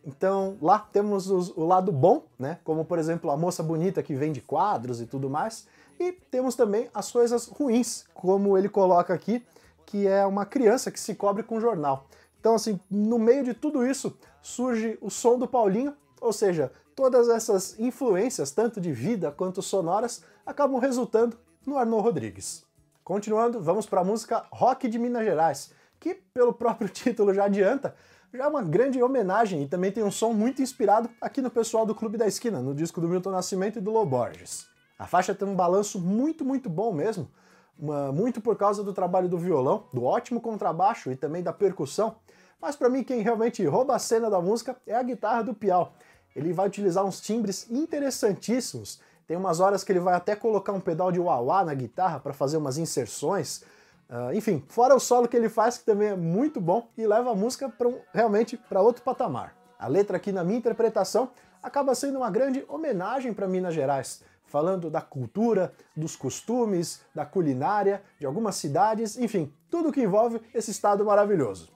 Então 0.05 0.57
lá 0.61 0.79
temos 0.79 1.29
os- 1.29 1.49
o 1.55 1.65
lado 1.65 1.91
bom, 1.91 2.23
né? 2.39 2.57
Como 2.63 2.83
por 2.85 2.97
exemplo 2.97 3.29
a 3.29 3.37
moça 3.37 3.61
bonita 3.61 4.01
que 4.01 4.15
vende 4.15 4.41
quadros 4.41 4.99
e 5.01 5.05
tudo 5.05 5.29
mais. 5.29 5.67
E 5.99 6.11
temos 6.11 6.55
também 6.55 6.89
as 6.93 7.11
coisas 7.11 7.47
ruins, 7.47 8.05
como 8.13 8.57
ele 8.57 8.67
coloca 8.67 9.13
aqui, 9.13 9.45
que 9.85 10.07
é 10.07 10.25
uma 10.25 10.45
criança 10.45 10.89
que 10.89 10.99
se 10.99 11.13
cobre 11.13 11.43
com 11.43 11.59
jornal. 11.59 12.07
Então 12.39 12.55
assim, 12.55 12.79
no 12.89 13.19
meio 13.19 13.43
de 13.43 13.53
tudo 13.53 13.85
isso 13.85 14.17
surge 14.41 14.97
o 15.01 15.09
som 15.11 15.37
do 15.37 15.47
Paulinho, 15.47 15.95
ou 16.19 16.33
seja, 16.33 16.71
todas 16.95 17.29
essas 17.29 17.79
influências, 17.79 18.51
tanto 18.51 18.81
de 18.81 18.91
vida 18.91 19.31
quanto 19.31 19.61
sonoras, 19.61 20.23
acabam 20.45 20.79
resultando 20.79 21.37
no 21.65 21.77
Arnaud 21.77 22.03
Rodrigues. 22.03 22.63
Continuando, 23.03 23.61
vamos 23.61 23.85
para 23.85 24.01
a 24.01 24.03
música 24.03 24.45
Rock 24.51 24.87
de 24.87 24.97
Minas 24.97 25.23
Gerais, 25.23 25.71
que, 25.99 26.15
pelo 26.33 26.53
próprio 26.53 26.89
título 26.89 27.33
já 27.33 27.45
adianta, 27.45 27.95
já 28.33 28.45
é 28.45 28.47
uma 28.47 28.61
grande 28.61 29.01
homenagem 29.01 29.61
e 29.63 29.67
também 29.67 29.91
tem 29.91 30.03
um 30.03 30.11
som 30.11 30.31
muito 30.31 30.61
inspirado 30.61 31.09
aqui 31.19 31.41
no 31.41 31.49
pessoal 31.49 31.85
do 31.85 31.93
Clube 31.93 32.17
da 32.17 32.25
Esquina, 32.25 32.61
no 32.61 32.73
disco 32.73 33.01
do 33.01 33.07
Milton 33.07 33.31
Nascimento 33.31 33.77
e 33.77 33.81
do 33.81 33.91
Lou 33.91 34.05
Borges. 34.05 34.67
A 34.97 35.05
faixa 35.05 35.35
tem 35.35 35.47
um 35.47 35.55
balanço 35.55 35.99
muito, 35.99 36.45
muito 36.45 36.69
bom 36.69 36.93
mesmo, 36.93 37.29
uma, 37.77 38.11
muito 38.11 38.39
por 38.39 38.55
causa 38.55 38.83
do 38.83 38.93
trabalho 38.93 39.27
do 39.27 39.37
violão, 39.37 39.85
do 39.93 40.05
ótimo 40.05 40.39
contrabaixo 40.39 41.11
e 41.11 41.15
também 41.15 41.43
da 41.43 41.51
percussão, 41.51 42.15
mas 42.61 42.75
para 42.75 42.89
mim 42.89 43.03
quem 43.03 43.21
realmente 43.21 43.65
rouba 43.65 43.95
a 43.95 43.99
cena 43.99 44.29
da 44.29 44.39
música 44.39 44.77
é 44.87 44.95
a 44.95 45.03
guitarra 45.03 45.43
do 45.43 45.53
Piau. 45.53 45.93
Ele 46.33 46.53
vai 46.53 46.67
utilizar 46.67 47.03
uns 47.03 47.19
timbres 47.19 47.69
interessantíssimos, 47.69 49.01
tem 49.27 49.35
umas 49.35 49.59
horas 49.59 49.83
que 49.83 49.91
ele 49.91 49.99
vai 49.99 50.13
até 50.13 50.35
colocar 50.35 50.71
um 50.71 50.79
pedal 50.79 51.11
de 51.11 51.19
wah-wah 51.19 51.65
na 51.65 51.73
guitarra 51.73 52.19
para 52.19 52.31
fazer 52.31 52.55
umas 52.55 52.77
inserções, 52.77 53.63
Uh, 54.11 54.33
enfim, 54.33 54.61
fora 54.67 54.93
o 54.93 54.99
solo 54.99 55.25
que 55.25 55.37
ele 55.37 55.47
faz, 55.47 55.77
que 55.77 55.85
também 55.85 56.09
é 56.09 56.15
muito 56.17 56.59
bom 56.59 56.89
e 56.97 57.07
leva 57.07 57.31
a 57.31 57.35
música 57.35 57.69
pra 57.69 57.87
um, 57.87 57.97
realmente 58.13 58.57
para 58.57 58.81
outro 58.81 59.01
patamar. 59.03 59.55
A 59.79 59.87
letra 59.87 60.17
aqui, 60.17 60.33
na 60.33 60.43
minha 60.43 60.59
interpretação, 60.59 61.31
acaba 61.63 61.95
sendo 61.95 62.17
uma 62.17 62.29
grande 62.29 62.65
homenagem 62.67 63.33
para 63.33 63.47
Minas 63.47 63.73
Gerais, 63.73 64.21
falando 64.45 64.89
da 64.89 64.99
cultura, 64.99 65.71
dos 65.95 66.17
costumes, 66.17 67.01
da 67.15 67.25
culinária, 67.25 68.03
de 68.19 68.25
algumas 68.25 68.55
cidades, 68.55 69.17
enfim, 69.17 69.53
tudo 69.69 69.93
que 69.93 70.01
envolve 70.01 70.41
esse 70.53 70.71
estado 70.71 71.05
maravilhoso. 71.05 71.71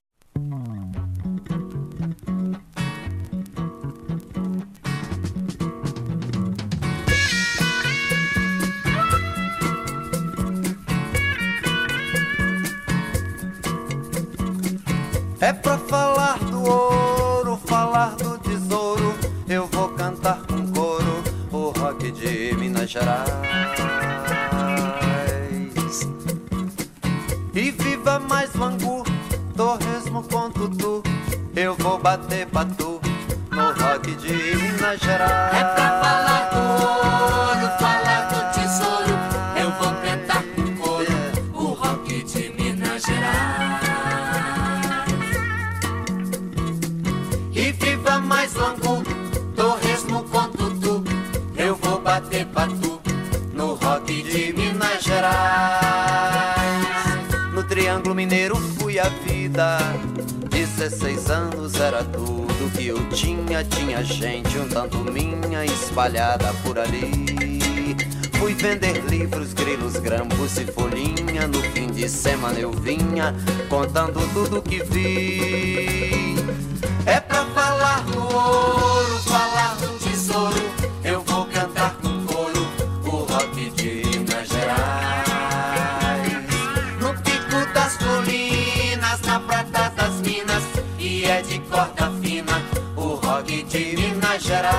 É 15.45 15.53
pra 15.53 15.77
falar 15.77 16.39
do 16.39 16.63
ouro, 16.67 17.59
falar 17.67 18.15
do 18.15 18.35
tesouro. 18.39 19.13
Eu 19.47 19.67
vou 19.67 19.89
cantar 19.89 20.39
com 20.47 20.71
coro 20.71 21.23
o 21.51 21.69
rock 21.69 22.11
de 22.11 22.55
Minas 22.55 22.89
Gerais. 22.89 23.29
E 27.53 27.69
viva 27.69 28.19
mais 28.21 28.49
Vangu, 28.55 29.03
torresmo 29.55 30.23
com 30.23 30.49
tutu. 30.49 31.03
Eu 31.55 31.75
vou 31.75 31.99
bater 31.99 32.47
patu 32.47 32.99
no 33.51 33.65
rock 33.65 34.15
de 34.15 34.55
Minas 34.55 34.99
Gerais. 34.99 36.04
Bater 52.15 52.45
patu 52.45 53.01
no 53.53 53.73
rock 53.75 54.23
de 54.23 54.53
Minas 54.53 55.03
Gerais. 55.03 56.55
No 57.53 57.61
Triângulo 57.63 58.15
Mineiro 58.15 58.55
fui 58.55 58.97
a 58.97 59.09
vida. 59.27 59.77
16 60.49 61.29
anos 61.29 61.75
era 61.75 62.05
tudo 62.05 62.71
que 62.71 62.87
eu 62.87 63.09
tinha. 63.09 63.65
Tinha 63.65 64.01
gente 64.01 64.57
um 64.57 64.69
tanto 64.69 64.99
minha 64.99 65.65
espalhada 65.65 66.53
por 66.63 66.79
ali. 66.79 67.59
Fui 68.39 68.53
vender 68.53 69.03
livros, 69.09 69.53
grilos, 69.53 69.97
grampos 69.97 70.57
e 70.57 70.65
folhinha. 70.65 71.49
No 71.49 71.61
fim 71.73 71.87
de 71.87 72.07
semana 72.07 72.57
eu 72.57 72.71
vinha 72.71 73.35
contando 73.67 74.21
tudo 74.33 74.61
que 74.61 74.81
vi. 74.85 76.37
É 77.05 77.19
pra 77.19 77.45
falar 77.47 78.05
do 78.05 78.84
de 93.67 93.95
Minas 93.95 94.43
Gerais. 94.43 94.75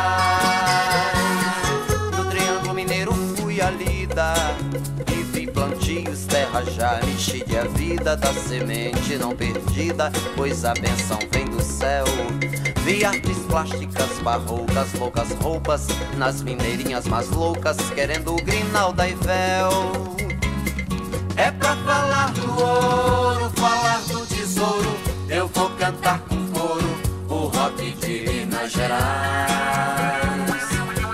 No 2.16 2.24
Triângulo 2.24 2.74
Mineiro 2.74 3.12
fui 3.36 3.60
a 3.60 3.70
lida. 3.70 4.34
E 5.12 5.22
vi 5.22 5.46
plantios, 5.46 6.26
terra 6.26 6.62
já 6.64 7.00
enchi 7.02 7.44
de 7.44 7.56
a 7.56 7.64
vida 7.64 8.16
da 8.16 8.32
semente 8.32 9.16
não 9.16 9.34
perdida, 9.34 10.10
pois 10.36 10.64
a 10.64 10.72
benção 10.74 11.18
vem 11.32 11.46
do 11.46 11.62
céu. 11.62 12.04
Vi 12.84 13.04
artes 13.04 13.38
plásticas, 13.48 14.18
barrocas, 14.22 14.92
loucas 14.94 15.32
roupas, 15.42 15.88
nas 16.16 16.42
mineirinhas 16.42 17.06
mais 17.06 17.28
loucas, 17.30 17.76
querendo 17.94 18.34
o 18.34 18.36
grinal 18.36 18.92
da 18.92 19.08
Ivel. 19.08 20.16
É 21.36 21.50
pra 21.50 21.76
falar 21.76 22.32
do 22.32 22.62
ouro, 22.62 23.50
falar 23.56 24.00
do 24.08 24.24
tesouro, 24.26 24.96
eu 25.28 25.48
vou 25.48 25.68
cantar 25.70 26.20
com 26.20 26.35
Minas 28.66 28.72
Gerais. 28.72 30.26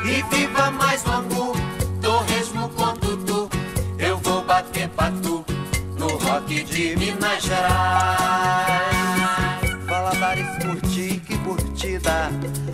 E 0.04 0.34
viva 0.34 0.70
mais 0.70 1.02
Bangu, 1.02 1.52
torresmo 2.00 2.68
com 2.70 2.94
tutu, 2.96 3.50
eu 3.98 4.16
vou 4.18 4.42
bater 4.42 4.88
patu 4.88 5.44
no 5.98 6.16
rock 6.16 6.64
de 6.64 6.96
Minas 6.96 7.42
Gerais. 7.42 8.71
Curtida. 11.82 12.30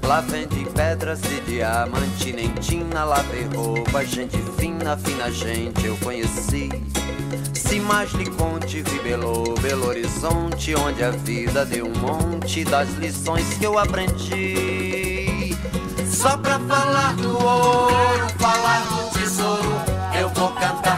Lá 0.07 0.21
vende 0.21 0.65
pedras 0.75 1.21
e 1.25 1.41
diamante, 1.51 2.33
nentina, 2.33 3.05
lá 3.05 3.23
vê 3.23 3.45
roupa, 3.57 4.05
gente 4.05 4.37
fina, 4.59 4.97
fina 4.97 5.31
gente 5.31 5.87
eu 5.87 5.97
conheci. 5.99 6.69
Se 7.55 7.81
mais 7.81 8.13
lhe 8.13 8.29
conte, 8.31 8.83
vi 8.83 8.99
Belo, 9.01 9.55
Belo 9.61 9.89
Horizonte, 9.89 10.75
onde 10.75 11.03
a 11.03 11.11
vida 11.11 11.65
deu 11.65 11.87
um 11.87 11.99
monte 11.99 12.65
das 12.65 12.89
lições 12.95 13.47
que 13.55 13.65
eu 13.65 13.79
aprendi. 13.79 15.57
Só 16.07 16.37
pra 16.37 16.59
falar 16.61 17.15
do 17.17 17.31
ouro, 17.31 18.29
falar 18.39 18.81
do 18.81 19.19
tesouro, 19.19 19.83
eu 20.19 20.29
vou 20.31 20.51
cantar 20.53 20.98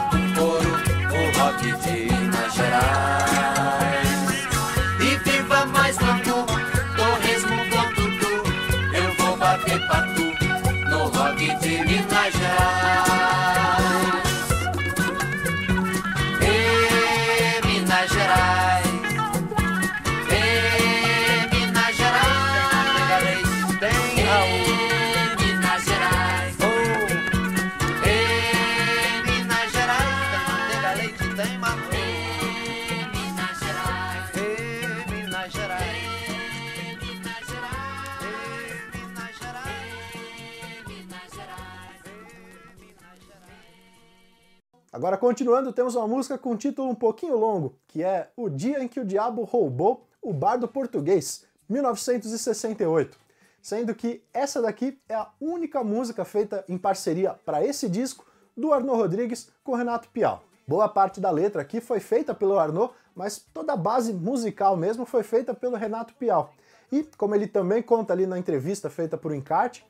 Agora, 45.00 45.16
continuando, 45.16 45.72
temos 45.72 45.94
uma 45.94 46.06
música 46.06 46.36
com 46.36 46.50
um 46.50 46.56
título 46.58 46.90
um 46.90 46.94
pouquinho 46.94 47.34
longo, 47.34 47.74
que 47.88 48.02
é 48.02 48.28
O 48.36 48.50
Dia 48.50 48.84
em 48.84 48.86
que 48.86 49.00
o 49.00 49.04
Diabo 49.04 49.44
Roubou 49.44 50.06
o 50.20 50.30
Bardo 50.30 50.68
Português, 50.68 51.46
1968. 51.70 53.16
Sendo 53.62 53.94
que 53.94 54.22
essa 54.30 54.60
daqui 54.60 55.00
é 55.08 55.14
a 55.14 55.30
única 55.40 55.82
música 55.82 56.22
feita 56.22 56.62
em 56.68 56.76
parceria 56.76 57.32
para 57.46 57.64
esse 57.64 57.88
disco 57.88 58.26
do 58.54 58.74
Arnaud 58.74 59.00
Rodrigues 59.00 59.50
com 59.64 59.74
Renato 59.74 60.06
Pial. 60.10 60.44
Boa 60.68 60.86
parte 60.86 61.18
da 61.18 61.30
letra 61.30 61.62
aqui 61.62 61.80
foi 61.80 61.98
feita 61.98 62.34
pelo 62.34 62.58
Arnaud, 62.58 62.92
mas 63.14 63.38
toda 63.54 63.72
a 63.72 63.78
base 63.78 64.12
musical 64.12 64.76
mesmo 64.76 65.06
foi 65.06 65.22
feita 65.22 65.54
pelo 65.54 65.76
Renato 65.76 66.12
Pial. 66.16 66.52
E, 66.92 67.04
como 67.16 67.34
ele 67.34 67.46
também 67.46 67.82
conta 67.82 68.12
ali 68.12 68.26
na 68.26 68.38
entrevista 68.38 68.90
feita 68.90 69.16
por 69.16 69.34
Encarte, 69.34 69.82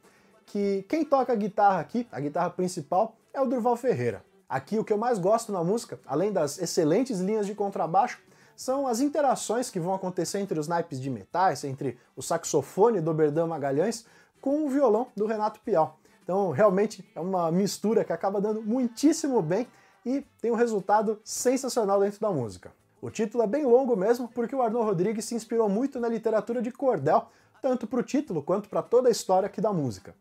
que 0.46 0.84
quem 0.88 1.04
toca 1.04 1.32
a 1.32 1.36
guitarra 1.36 1.80
aqui, 1.80 2.06
a 2.12 2.20
guitarra 2.20 2.50
principal, 2.50 3.16
é 3.34 3.40
o 3.40 3.46
Durval 3.46 3.76
Ferreira. 3.76 4.29
Aqui 4.50 4.80
o 4.80 4.84
que 4.84 4.92
eu 4.92 4.98
mais 4.98 5.16
gosto 5.16 5.52
na 5.52 5.62
música, 5.62 6.00
além 6.04 6.32
das 6.32 6.58
excelentes 6.58 7.20
linhas 7.20 7.46
de 7.46 7.54
contrabaixo, 7.54 8.18
são 8.56 8.88
as 8.88 8.98
interações 8.98 9.70
que 9.70 9.78
vão 9.78 9.94
acontecer 9.94 10.40
entre 10.40 10.58
os 10.58 10.66
naipes 10.66 11.00
de 11.00 11.08
metais, 11.08 11.62
entre 11.62 11.96
o 12.16 12.20
saxofone 12.20 13.00
do 13.00 13.14
Berdão 13.14 13.46
Magalhães, 13.46 14.04
com 14.40 14.66
o 14.66 14.68
violão 14.68 15.06
do 15.16 15.24
Renato 15.24 15.60
Pial. 15.60 16.00
Então, 16.24 16.50
realmente 16.50 17.08
é 17.14 17.20
uma 17.20 17.52
mistura 17.52 18.04
que 18.04 18.12
acaba 18.12 18.40
dando 18.40 18.60
muitíssimo 18.60 19.40
bem 19.40 19.68
e 20.04 20.26
tem 20.42 20.50
um 20.50 20.56
resultado 20.56 21.20
sensacional 21.22 22.00
dentro 22.00 22.18
da 22.18 22.32
música. 22.32 22.72
O 23.00 23.08
título 23.08 23.44
é 23.44 23.46
bem 23.46 23.64
longo 23.64 23.94
mesmo, 23.94 24.26
porque 24.26 24.56
o 24.56 24.62
Arnaud 24.62 24.84
Rodrigues 24.84 25.26
se 25.26 25.36
inspirou 25.36 25.68
muito 25.68 26.00
na 26.00 26.08
literatura 26.08 26.60
de 26.60 26.72
cordel, 26.72 27.28
tanto 27.62 27.86
para 27.86 28.00
o 28.00 28.02
título 28.02 28.42
quanto 28.42 28.68
para 28.68 28.82
toda 28.82 29.08
a 29.08 29.12
história 29.12 29.46
aqui 29.46 29.60
da 29.60 29.72
música. 29.72 30.12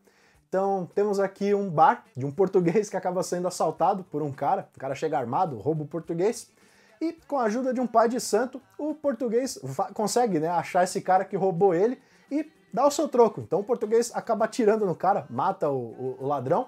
Então, 0.49 0.89
temos 0.95 1.19
aqui 1.19 1.53
um 1.53 1.69
bar 1.69 2.03
de 2.17 2.25
um 2.25 2.31
português 2.31 2.89
que 2.89 2.97
acaba 2.97 3.21
sendo 3.21 3.47
assaltado 3.47 4.03
por 4.03 4.23
um 4.23 4.31
cara, 4.31 4.67
o 4.75 4.79
cara 4.79 4.95
chega 4.95 5.15
armado, 5.15 5.57
rouba 5.59 5.83
o 5.83 5.87
português, 5.87 6.51
e 6.99 7.13
com 7.27 7.37
a 7.37 7.43
ajuda 7.43 7.71
de 7.71 7.79
um 7.79 7.85
pai 7.85 8.09
de 8.09 8.19
santo, 8.19 8.59
o 8.75 8.95
português 8.95 9.59
consegue 9.93 10.39
né, 10.39 10.49
achar 10.49 10.83
esse 10.83 11.01
cara 11.01 11.23
que 11.23 11.37
roubou 11.37 11.75
ele 11.75 12.01
e 12.31 12.51
dá 12.73 12.85
o 12.85 12.91
seu 12.91 13.07
troco. 13.07 13.39
Então 13.41 13.59
o 13.59 13.63
português 13.63 14.11
acaba 14.15 14.45
atirando 14.45 14.87
no 14.87 14.95
cara, 14.95 15.27
mata 15.29 15.69
o, 15.69 15.77
o, 15.77 16.17
o 16.19 16.27
ladrão, 16.27 16.67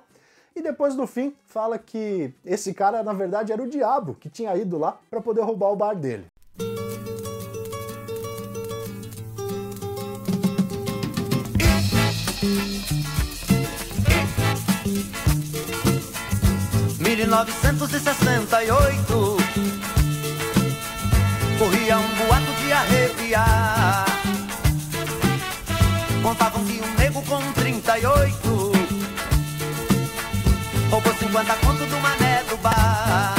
e 0.56 0.62
depois 0.62 0.96
no 0.96 1.08
fim 1.08 1.36
fala 1.48 1.80
que 1.80 2.34
esse 2.46 2.76
cara 2.76 3.02
na 3.02 3.14
verdade 3.14 3.52
era 3.52 3.64
o 3.64 3.70
diabo 3.70 4.14
que 4.14 4.30
tinha 4.30 4.56
ido 4.56 4.78
lá 4.78 5.00
para 5.10 5.22
poder 5.22 5.42
roubar 5.42 5.72
o 5.72 5.76
bar 5.76 5.96
dele. 5.96 6.31
Mil 17.32 17.38
novecentos 17.38 17.94
e 17.94 18.00
sessenta 18.02 18.62
e 18.62 18.70
oito 18.70 19.38
corria 21.58 21.98
um 21.98 22.08
boato 22.18 22.52
de 22.62 22.74
arrepiar. 22.74 24.06
Contavam 26.22 26.66
que 26.66 26.82
um 26.82 26.94
nego 27.00 27.22
com 27.22 27.42
38 27.54 28.72
roubou 30.90 31.14
50 31.14 31.56
conto 31.56 31.86
do 31.86 31.98
mané 32.02 32.44
do 32.50 32.58
bar. 32.58 33.36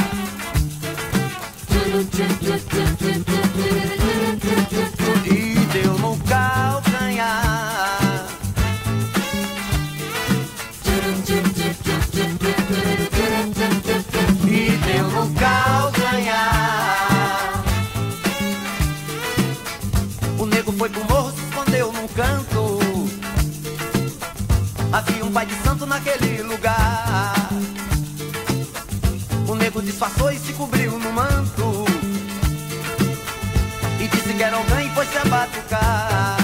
Lugar. 26.53 27.49
O 29.47 29.55
nego 29.55 29.81
disfarçou 29.81 30.31
e 30.31 30.37
se 30.37 30.53
cobriu 30.53 30.97
no 30.99 31.11
manto. 31.11 31.85
E 33.99 34.07
disse 34.07 34.33
que 34.33 34.43
era 34.43 34.57
alguém 34.57 34.87
e 34.87 34.89
foi 34.91 35.05
se 35.05 35.17
abatucar. 35.17 36.42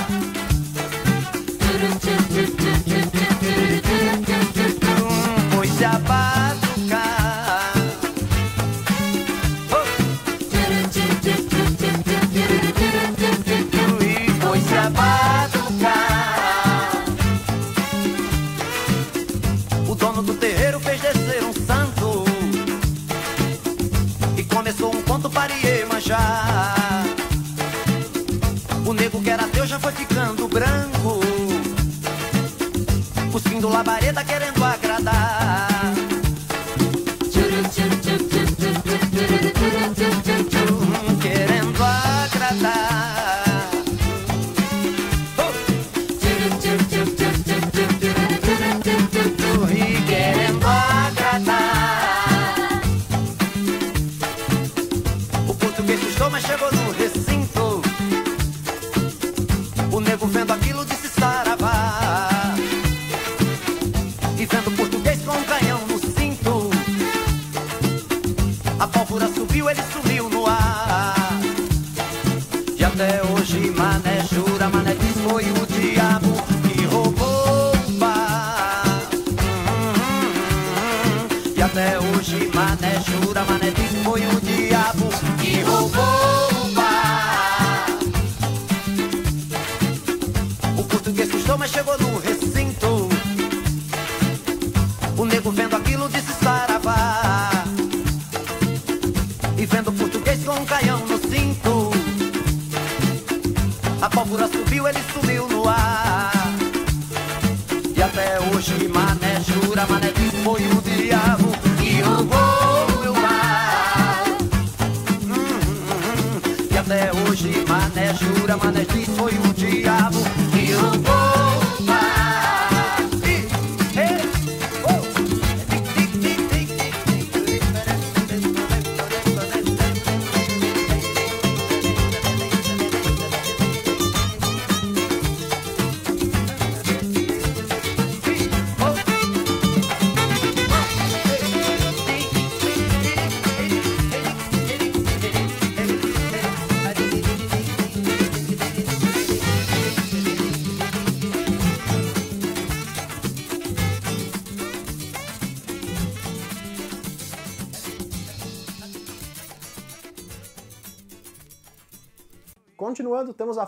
Jura, 118.49 118.57
Mané 118.57 118.83
diz 118.83 119.05
foi 119.15 119.31
o 119.37 119.53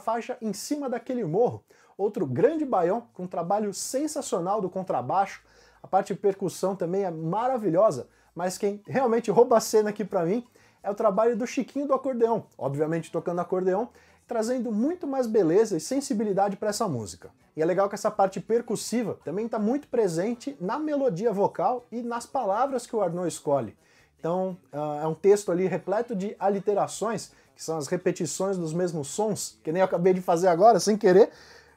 faixa 0.02 0.38
Em 0.42 0.52
Cima 0.52 0.90
daquele 0.90 1.24
Morro, 1.24 1.64
outro 1.98 2.26
grande 2.26 2.66
baião 2.66 3.08
com 3.14 3.24
um 3.24 3.28
trabalho 3.28 3.74
sensacional 3.74 4.60
do 4.60 4.70
contrabaixo. 4.70 5.42
A 5.82 5.88
parte 5.88 6.14
de 6.14 6.20
percussão 6.20 6.76
também 6.76 7.04
é 7.04 7.12
maravilhosa, 7.12 8.10
mas 8.36 8.58
quem 8.58 8.82
realmente 8.86 9.32
rouba 9.32 9.58
a 9.58 9.62
cena 9.62 9.92
aqui 9.92 10.04
pra 10.04 10.26
mim 10.26 10.46
é 10.84 10.92
o 10.92 10.96
trabalho 10.96 11.38
do 11.38 11.48
Chiquinho 11.48 11.88
do 11.88 11.94
acordeão, 11.94 12.46
obviamente 12.58 13.12
tocando 13.12 13.40
acordeão, 13.40 13.90
trazendo 14.28 14.72
muito 14.72 15.06
mais 15.06 15.28
beleza 15.28 15.78
e 15.78 15.80
sensibilidade 15.80 16.58
para 16.58 16.70
essa 16.70 16.88
música. 16.88 17.30
E 17.56 17.62
é 17.62 17.66
legal 17.66 17.90
que 17.90 17.96
essa 17.96 18.10
parte 18.10 18.40
percussiva 18.40 19.20
também 19.24 19.46
está 19.46 19.60
muito 19.60 19.88
presente 19.88 20.56
na 20.60 20.80
melodia 20.80 21.34
vocal 21.34 21.86
e 21.92 22.02
nas 22.02 22.26
palavras 22.26 22.88
que 22.88 22.96
o 22.96 23.02
Arnaud 23.02 23.28
escolhe. 23.28 23.76
Então, 24.18 24.56
uh, 24.72 25.04
é 25.04 25.08
um 25.08 25.16
texto 25.16 25.52
ali 25.52 25.66
repleto 25.66 26.16
de 26.16 26.36
aliterações, 26.40 27.32
que 27.56 27.64
são 27.64 27.78
as 27.78 27.88
repetições 27.88 28.58
dos 28.58 28.74
mesmos 28.74 29.08
sons, 29.08 29.58
que 29.64 29.72
nem 29.72 29.82
eu 29.82 29.86
acabei 29.86 30.14
de 30.14 30.22
fazer 30.22 30.48
agora, 30.48 30.80
sem 30.80 30.98
querer, 30.98 31.30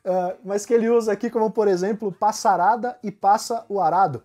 uh, 0.05 0.37
mas 0.45 0.65
que 0.65 0.75
ele 0.75 0.89
usa 0.89 1.13
aqui 1.13 1.31
como, 1.31 1.51
por 1.51 1.69
exemplo, 1.69 2.13
passarada 2.13 2.99
e 3.03 3.11
passa 3.11 3.65
o 3.69 3.81
arado. 3.81 4.23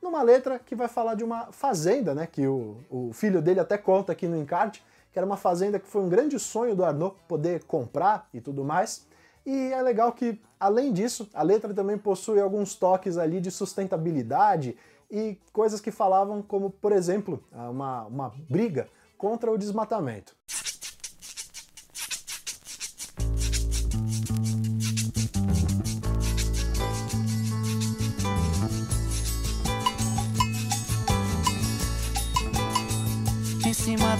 Numa 0.00 0.22
letra 0.22 0.58
que 0.58 0.74
vai 0.74 0.88
falar 0.88 1.14
de 1.14 1.22
uma 1.22 1.52
fazenda, 1.52 2.14
né, 2.14 2.26
que 2.26 2.46
o, 2.46 2.76
o 2.90 3.12
filho 3.12 3.40
dele 3.40 3.60
até 3.60 3.78
conta 3.78 4.12
aqui 4.12 4.26
no 4.26 4.36
encarte, 4.36 4.84
que 5.12 5.18
era 5.18 5.26
uma 5.26 5.36
fazenda 5.36 5.78
que 5.78 5.86
foi 5.86 6.02
um 6.02 6.08
grande 6.08 6.38
sonho 6.38 6.74
do 6.74 6.84
Arnaud 6.84 7.14
poder 7.28 7.62
comprar 7.64 8.28
e 8.32 8.40
tudo 8.40 8.64
mais. 8.64 9.06
E 9.44 9.72
é 9.72 9.82
legal 9.82 10.12
que, 10.12 10.40
além 10.58 10.92
disso, 10.92 11.28
a 11.34 11.42
letra 11.42 11.74
também 11.74 11.98
possui 11.98 12.40
alguns 12.40 12.74
toques 12.74 13.18
ali 13.18 13.40
de 13.40 13.50
sustentabilidade 13.50 14.76
e 15.10 15.38
coisas 15.52 15.80
que 15.80 15.90
falavam 15.90 16.40
como, 16.40 16.70
por 16.70 16.90
exemplo, 16.90 17.42
uma, 17.52 18.04
uma 18.06 18.32
briga 18.48 18.88
contra 19.18 19.50
o 19.50 19.58
desmatamento. 19.58 20.34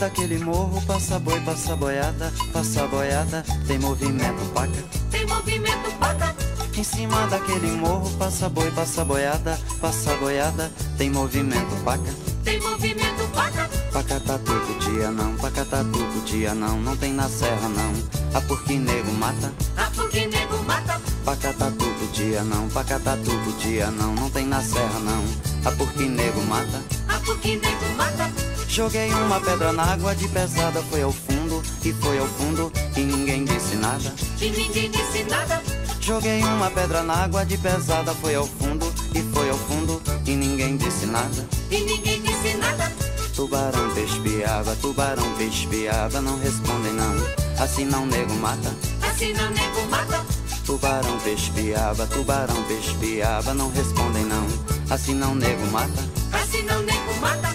Daquele 0.03 0.37
morro 0.39 0.83
passa 0.83 1.17
boi, 1.17 1.41
passa 1.43 1.77
boiada, 1.77 2.33
passa 2.53 2.89
boiada, 2.89 3.45
tem 3.69 3.79
movimento 3.79 4.45
paca. 4.53 4.85
Tem 5.13 5.25
movimento 5.27 5.93
paca. 6.01 6.35
Em 6.77 6.83
cima 6.83 7.25
daquele 7.29 7.71
morro 7.71 8.11
passa 8.19 8.49
boi, 8.49 8.69
passa 8.73 9.05
boiada, 9.05 9.57
passa 9.81 10.17
boiada, 10.17 10.73
tem 10.99 11.09
movimento 11.09 11.85
paca. 11.85 12.13
Tem 12.43 12.61
movimento 12.61 13.31
paca. 13.33 13.71
Paca 13.93 14.19
tá 14.19 14.39
todo 14.39 14.79
dia 14.81 15.09
não, 15.13 15.37
paca 15.37 15.65
tá 15.65 15.85
todo 15.85 16.25
dia 16.25 16.53
não, 16.53 16.81
não 16.81 16.97
tem 16.97 17.13
na 17.13 17.29
serra 17.29 17.69
não. 17.69 17.93
A 18.37 18.41
porque 18.41 18.75
nego 18.75 19.13
mata. 19.13 19.53
A 19.77 19.85
porque 19.95 20.27
nego 20.27 20.61
mata. 20.65 21.01
Paca 21.25 21.53
tá 21.53 21.71
todo 21.71 22.13
dia 22.13 22.43
não, 22.43 22.69
paca 22.71 22.99
tá 22.99 23.17
todo 23.17 23.59
dia 23.61 23.89
não, 23.93 24.15
não 24.17 24.29
tem 24.31 24.47
na 24.47 24.61
serra 24.63 24.99
não. 24.99 25.25
A 25.65 25.71
porque 25.71 26.07
nego 26.07 26.43
mata. 26.43 26.83
A 27.09 27.21
porque 27.21 27.55
nego 27.55 27.97
mata. 27.97 28.52
Joguei 28.73 29.13
uma 29.13 29.39
pedra 29.39 29.71
na 29.71 29.83
água 29.83 30.17
de 30.17 30.27
pesada, 30.29 30.83
foi 30.85 31.03
ao 31.03 31.13
fundo, 31.13 31.63
e 31.85 31.93
foi 31.93 32.19
ao 32.19 32.27
fundo, 32.27 32.73
e 32.97 33.01
ninguém 33.01 33.45
disse 33.45 33.77
nada. 33.77 34.15
E 34.41 34.49
ninguém 34.49 34.91
disse 34.91 35.25
nada. 35.25 35.63
Joguei 36.01 36.43
uma 36.43 36.71
pedra 36.71 37.03
na 37.03 37.13
água 37.13 37.45
de 37.45 37.59
pesada, 37.59 38.15
foi 38.15 38.35
ao 38.35 38.47
fundo, 38.47 38.91
e 39.15 39.23
foi 39.35 39.51
ao 39.51 39.59
fundo, 39.59 40.01
e 40.25 40.35
ninguém 40.35 40.79
disse 40.79 41.05
nada. 41.05 41.47
E 41.71 41.81
ninguém 41.81 42.23
disse 42.23 42.57
nada. 42.57 42.91
Tubarão 43.37 43.91
pespiava, 43.95 44.75
tubarão 44.77 45.35
pespiava, 45.37 46.23
não 46.23 46.39
respondem 46.39 46.95
não. 46.95 47.15
Assim 47.63 47.85
não 47.85 48.07
nego 48.07 48.33
mata. 48.37 48.75
Assim 49.03 49.35
não 49.35 49.51
nego 49.51 49.87
mata. 49.91 50.25
Tubarão 50.65 51.19
pespiava, 51.19 52.07
tubarão 52.07 52.63
pespiava, 52.63 53.53
não 53.53 53.71
respondem 53.71 54.25
não. 54.25 54.47
Assim 54.89 55.13
não 55.13 55.35
nego 55.35 55.67
mata. 55.67 56.09
Assim 56.33 56.63
não 56.63 56.81
nego 56.81 57.21
mata. 57.21 57.52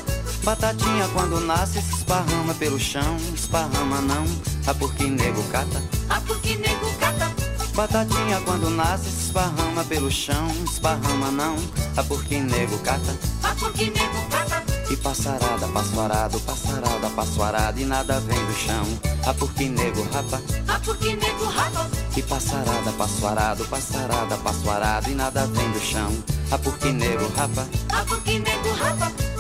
Batatinha 0.48 1.10
quando 1.10 1.42
nasce 1.42 1.82
se 1.82 1.94
esparrama 1.94 2.54
pelo 2.54 2.80
chão, 2.80 3.18
esparrama 3.36 4.00
não, 4.00 4.24
a 4.66 4.74
porque 4.74 5.04
nego 5.04 5.44
cata. 5.52 5.84
A 6.10 6.22
porque 6.22 6.56
nego 6.56 6.90
cata. 6.98 7.30
Batatinha 7.76 8.40
quando 8.46 8.70
nasce 8.70 9.10
se 9.10 9.26
esparrama 9.26 9.84
pelo 9.84 10.10
chão, 10.10 10.48
esparrama 10.64 11.32
não, 11.32 11.58
a 11.98 12.02
porque 12.02 12.40
nego 12.40 12.78
cata. 12.78 13.14
A 13.44 13.54
porque 13.56 13.92
nego 13.92 14.26
cata. 14.30 14.64
E 14.90 14.96
passarada, 14.96 15.68
passo 15.68 16.00
arado, 16.00 16.40
passarada, 16.40 17.10
passo 17.10 17.44
arado 17.44 17.82
e 17.82 17.84
nada 17.84 18.18
vem 18.22 18.46
do 18.46 18.54
chão, 18.54 18.86
a 19.26 19.34
porque 19.34 19.68
nego 19.68 20.02
rapa. 20.14 20.42
A 20.70 20.80
porque 20.80 21.14
nego 21.14 21.44
rapa. 21.44 21.90
E 22.16 22.22
passarada, 22.22 22.92
passo 22.94 23.28
arado, 23.28 23.66
passarada, 23.66 24.38
passo 24.38 24.70
arado 24.70 25.10
e 25.10 25.14
nada 25.14 25.46
vem 25.48 25.72
do 25.74 25.82
chão, 25.82 26.10
a 26.50 26.58
porque 26.58 26.94
nego 26.94 27.28
rapa. 27.36 27.68
A 27.90 28.06
porque 28.06 28.40
nego 28.40 28.72
rapa. 28.76 29.37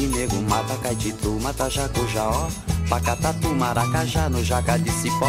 E 0.00 0.06
nego 0.06 0.40
mata 0.48 0.76
caititu, 0.82 1.38
mata 1.42 1.68
jacujaó 1.68 2.48
Pacatatu, 2.88 3.54
maracajá, 3.54 4.30
no 4.30 4.42
jaca 4.42 4.78
de 4.78 4.90
cipó. 4.90 5.28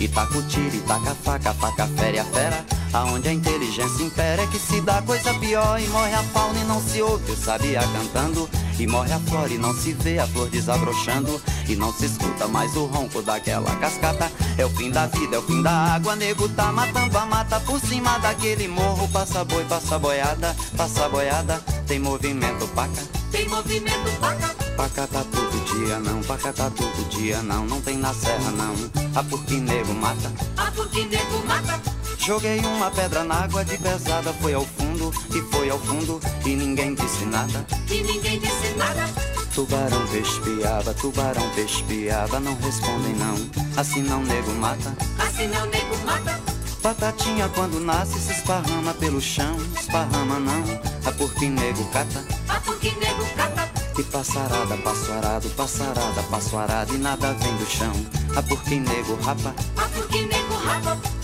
Itacutira, 0.00 0.74
itaca 0.74 1.14
faca, 1.14 1.54
faca 1.54 1.86
fere 1.86 2.18
a 2.18 2.24
fera 2.24 2.77
Aonde 2.92 3.28
a 3.28 3.32
inteligência 3.32 4.02
impera 4.02 4.42
é 4.42 4.46
que 4.46 4.58
se 4.58 4.80
dá 4.80 5.02
coisa 5.02 5.34
pior. 5.34 5.80
E 5.80 5.86
morre 5.88 6.14
a 6.14 6.22
fauna 6.22 6.58
e 6.58 6.64
não 6.64 6.80
se 6.80 7.02
ouve 7.02 7.32
o 7.32 7.36
sabia 7.36 7.80
cantando. 7.80 8.48
E 8.78 8.86
morre 8.86 9.12
a 9.12 9.18
flora 9.18 9.52
e 9.52 9.58
não 9.58 9.74
se 9.74 9.92
vê 9.92 10.18
a 10.18 10.26
flor 10.26 10.48
desabrochando. 10.48 11.40
E 11.68 11.76
não 11.76 11.92
se 11.92 12.06
escuta 12.06 12.48
mais 12.48 12.74
o 12.76 12.86
ronco 12.86 13.20
daquela 13.22 13.74
cascata. 13.76 14.30
É 14.56 14.64
o 14.64 14.70
fim 14.70 14.90
da 14.90 15.06
vida, 15.06 15.36
é 15.36 15.38
o 15.38 15.42
fim 15.42 15.62
da 15.62 15.70
água. 15.70 16.16
Nego 16.16 16.48
tá 16.48 16.72
matando 16.72 17.18
a 17.18 17.26
mata 17.26 17.60
por 17.60 17.80
cima 17.80 18.18
daquele 18.18 18.68
morro. 18.68 19.08
Passa 19.08 19.44
boi, 19.44 19.64
passa 19.64 19.98
boiada, 19.98 20.56
passa 20.76 21.08
boiada. 21.08 21.62
Tem 21.86 21.98
movimento 21.98 22.66
paca. 22.68 23.02
Tem 23.30 23.48
movimento 23.48 24.20
paca. 24.20 24.54
Paca 24.76 25.08
tá 25.08 25.24
todo 25.24 25.64
dia 25.64 25.98
não, 25.98 26.22
paca 26.22 26.52
tá 26.52 26.70
todo 26.70 27.08
dia 27.08 27.42
não. 27.42 27.66
Não 27.66 27.80
tem 27.80 27.98
na 27.98 28.14
serra 28.14 28.52
não, 28.52 28.74
a 29.14 29.24
porque 29.24 29.54
nego 29.54 29.92
mata. 29.92 30.32
A 30.56 30.70
porque 30.70 31.04
nego 31.04 31.44
mata. 31.46 31.97
Joguei 32.28 32.58
uma 32.58 32.90
pedra 32.90 33.24
na 33.24 33.44
água 33.44 33.64
de 33.64 33.78
pesada, 33.78 34.34
foi 34.34 34.52
ao 34.52 34.62
fundo, 34.62 35.10
e 35.34 35.40
foi 35.50 35.70
ao 35.70 35.78
fundo, 35.78 36.20
e 36.44 36.54
ninguém 36.54 36.94
disse 36.94 37.24
nada. 37.24 37.64
E 37.90 38.02
ninguém 38.02 38.38
disse 38.38 38.74
nada. 38.76 39.08
Tubarão 39.54 40.06
pespiava, 40.08 40.92
tubarão 40.92 41.48
pespiava, 41.54 42.38
não 42.38 42.54
respondem 42.56 43.14
não, 43.14 43.34
assim 43.78 44.02
não 44.02 44.22
nego 44.24 44.52
mata. 44.52 44.94
Assim 45.18 45.46
não 45.46 45.64
nego 45.68 45.96
mata. 46.04 46.38
Batatinha 46.82 47.48
quando 47.48 47.80
nasce 47.80 48.18
se 48.20 48.32
esparrama 48.32 48.92
pelo 48.92 49.22
chão, 49.22 49.56
esparrama 49.80 50.38
não, 50.38 50.64
a 51.06 51.12
porque 51.12 51.48
nego 51.48 51.82
cata. 51.86 52.22
A 52.46 52.60
porque 52.60 52.90
nego 52.90 53.24
cata. 53.36 53.70
E 53.98 54.02
passarada, 54.02 54.76
passo 54.76 55.12
arado, 55.12 55.48
passarada, 55.56 56.22
passo 56.24 56.58
arado, 56.58 56.94
e 56.94 56.98
nada 56.98 57.32
vem 57.32 57.56
do 57.56 57.64
chão, 57.64 57.92
a 58.36 58.42
porque 58.42 58.78
nego 58.78 59.14
rapa. 59.22 59.54
A 59.78 59.88
porque 59.88 60.20
nego 60.26 60.54
rapa. 60.56 61.17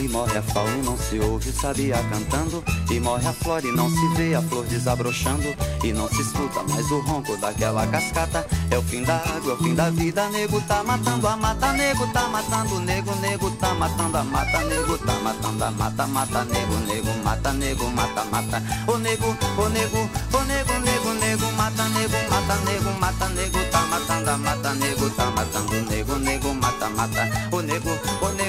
E 0.00 0.08
morre 0.08 0.38
a 0.38 0.42
fauna 0.42 0.76
e 0.76 0.82
não 0.82 0.98
se 0.98 1.20
ouve 1.20 1.52
sabia 1.52 1.96
cantando. 2.10 2.64
E 2.90 3.00
morre 3.00 3.26
a 3.26 3.32
flora 3.32 3.66
e 3.66 3.72
não 3.72 3.88
se 3.88 4.08
vê 4.16 4.34
a 4.34 4.42
flor 4.42 4.64
desabrochando. 4.66 5.54
E 5.82 5.92
não 5.92 6.08
se 6.08 6.20
escuta 6.20 6.62
mais 6.64 6.90
o 6.90 7.00
ronco 7.00 7.36
daquela 7.36 7.86
cascata. 7.86 8.46
É 8.70 8.78
o 8.78 8.82
fim 8.82 9.02
da 9.04 9.16
água, 9.16 9.52
é 9.52 9.54
o 9.54 9.56
fim 9.58 9.74
da 9.74 9.90
vida 9.90 10.28
Nego 10.30 10.60
tá 10.62 10.82
matando 10.82 11.28
a 11.28 11.36
mata, 11.36 11.72
nego 11.74 12.06
tá 12.08 12.26
matando 12.28 12.80
Nego, 12.80 13.14
nego 13.16 13.50
tá 13.52 13.72
matando 13.74 14.18
a 14.18 14.24
mata 14.24 14.64
Nego 14.64 14.98
tá 14.98 15.12
matando 15.20 15.64
a 15.64 15.70
mata, 15.70 16.06
mata 16.08 16.44
Nego, 16.44 16.76
nego, 16.86 17.24
mata, 17.24 17.52
nego, 17.52 17.88
mata, 17.90 18.24
mata. 18.24 18.62
O 18.88 18.98
nego, 18.98 19.26
o 19.26 19.68
nego, 19.68 19.98
o 20.32 20.44
nego, 20.44 20.72
nego, 20.80 21.14
nego 21.14 21.52
Mata, 21.52 21.88
nego, 21.90 22.16
mata, 22.30 22.56
nego, 22.64 22.90
mata 22.98 23.28
Nego 23.28 23.58
tá 23.70 23.80
matando 23.86 24.30
a 24.30 24.38
mata, 24.38 24.74
nego 24.74 25.10
tá 25.10 25.30
matando 25.30 25.74
Nego, 25.88 26.18
nego, 26.18 26.54
mata, 26.54 26.88
mata. 26.90 27.28
O 27.52 27.62
nego, 27.62 27.90
o 28.22 28.28
nego, 28.30 28.43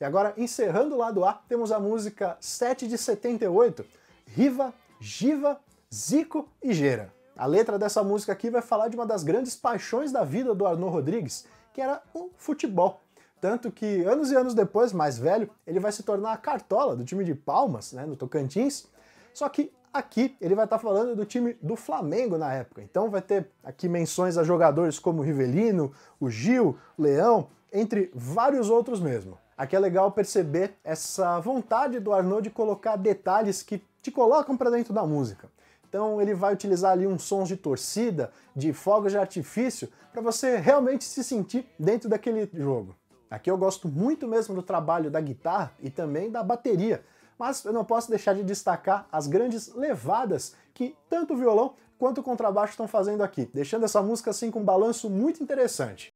E 0.00 0.04
agora, 0.04 0.32
encerrando 0.38 0.94
o 0.94 0.98
lado 0.98 1.24
A, 1.26 1.34
temos 1.46 1.70
a 1.70 1.78
música 1.78 2.34
7 2.40 2.88
de 2.88 2.96
78, 2.96 3.84
Riva, 4.26 4.72
Giva, 4.98 5.60
Zico 5.92 6.48
e 6.62 6.72
Gera. 6.72 7.12
A 7.36 7.44
letra 7.44 7.78
dessa 7.78 8.02
música 8.02 8.32
aqui 8.32 8.48
vai 8.48 8.62
falar 8.62 8.88
de 8.88 8.96
uma 8.96 9.04
das 9.04 9.22
grandes 9.22 9.54
paixões 9.54 10.10
da 10.10 10.24
vida 10.24 10.54
do 10.54 10.66
Arnaud 10.66 10.90
Rodrigues, 10.90 11.44
que 11.74 11.82
era 11.82 12.02
o 12.14 12.30
futebol. 12.38 13.00
Tanto 13.42 13.70
que 13.70 14.02
anos 14.04 14.30
e 14.30 14.36
anos 14.36 14.54
depois, 14.54 14.90
mais 14.92 15.18
velho, 15.18 15.50
ele 15.66 15.78
vai 15.78 15.92
se 15.92 16.02
tornar 16.02 16.32
a 16.32 16.36
cartola 16.38 16.96
do 16.96 17.04
time 17.04 17.22
de 17.22 17.34
Palmas, 17.34 17.92
né, 17.92 18.06
no 18.06 18.16
Tocantins. 18.16 18.86
Só 19.34 19.48
que 19.50 19.70
aqui 19.92 20.34
ele 20.40 20.54
vai 20.54 20.64
estar 20.64 20.78
falando 20.78 21.14
do 21.14 21.26
time 21.26 21.58
do 21.60 21.76
Flamengo 21.76 22.38
na 22.38 22.52
época. 22.54 22.82
Então 22.82 23.10
vai 23.10 23.20
ter 23.20 23.50
aqui 23.62 23.86
menções 23.86 24.38
a 24.38 24.44
jogadores 24.44 24.98
como 24.98 25.20
o 25.20 25.24
Rivelino, 25.24 25.92
o 26.18 26.30
Gil, 26.30 26.78
Leão, 26.98 27.48
entre 27.70 28.10
vários 28.14 28.70
outros 28.70 28.98
mesmo. 28.98 29.39
Aqui 29.60 29.76
é 29.76 29.78
legal 29.78 30.10
perceber 30.10 30.74
essa 30.82 31.38
vontade 31.38 32.00
do 32.00 32.14
Arnaud 32.14 32.42
de 32.42 32.48
colocar 32.48 32.96
detalhes 32.96 33.62
que 33.62 33.84
te 34.00 34.10
colocam 34.10 34.56
para 34.56 34.70
dentro 34.70 34.94
da 34.94 35.06
música. 35.06 35.50
Então 35.86 36.18
ele 36.18 36.32
vai 36.32 36.54
utilizar 36.54 36.92
ali 36.92 37.06
uns 37.06 37.24
sons 37.24 37.46
de 37.46 37.58
torcida, 37.58 38.32
de 38.56 38.72
fogos 38.72 39.12
de 39.12 39.18
artifício, 39.18 39.92
para 40.14 40.22
você 40.22 40.56
realmente 40.56 41.04
se 41.04 41.22
sentir 41.22 41.66
dentro 41.78 42.08
daquele 42.08 42.48
jogo. 42.54 42.96
Aqui 43.30 43.50
eu 43.50 43.58
gosto 43.58 43.86
muito 43.86 44.26
mesmo 44.26 44.54
do 44.54 44.62
trabalho 44.62 45.10
da 45.10 45.20
guitarra 45.20 45.74
e 45.78 45.90
também 45.90 46.30
da 46.30 46.42
bateria, 46.42 47.04
mas 47.38 47.62
eu 47.62 47.72
não 47.74 47.84
posso 47.84 48.08
deixar 48.08 48.34
de 48.34 48.42
destacar 48.42 49.06
as 49.12 49.26
grandes 49.26 49.74
levadas 49.74 50.54
que 50.72 50.96
tanto 51.06 51.34
o 51.34 51.36
violão 51.36 51.74
quanto 51.98 52.22
o 52.22 52.24
contrabaixo 52.24 52.70
estão 52.70 52.88
fazendo 52.88 53.22
aqui, 53.22 53.50
deixando 53.52 53.84
essa 53.84 54.00
música 54.00 54.30
assim 54.30 54.50
com 54.50 54.60
um 54.60 54.64
balanço 54.64 55.10
muito 55.10 55.42
interessante. 55.42 56.09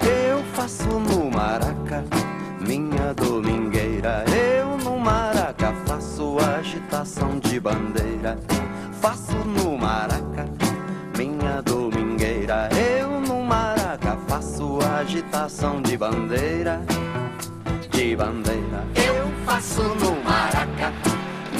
Eu 0.00 0.44
faço 0.54 0.88
no 0.88 1.28
maraca 1.28 2.04
minha 2.60 3.12
domingueira. 3.12 4.24
Eu 4.28 4.78
no 4.78 5.00
maraca 5.00 5.74
faço 5.84 6.38
agitação 6.38 7.40
de 7.40 7.58
bandeira. 7.58 8.38
Faço 9.00 9.36
no 9.38 9.76
maraca 9.76 10.46
minha 11.18 11.60
domingueira. 11.60 12.68
Eu 12.72 13.20
no 13.20 13.42
maraca 13.42 14.16
faço 14.28 14.78
agitação 14.80 15.82
de 15.82 15.96
bandeira. 15.96 16.82
De 17.90 18.14
bandeira. 18.14 18.86
Eu 18.94 19.28
faço 19.44 19.82
no 19.82 20.22
maraca 20.22 21.09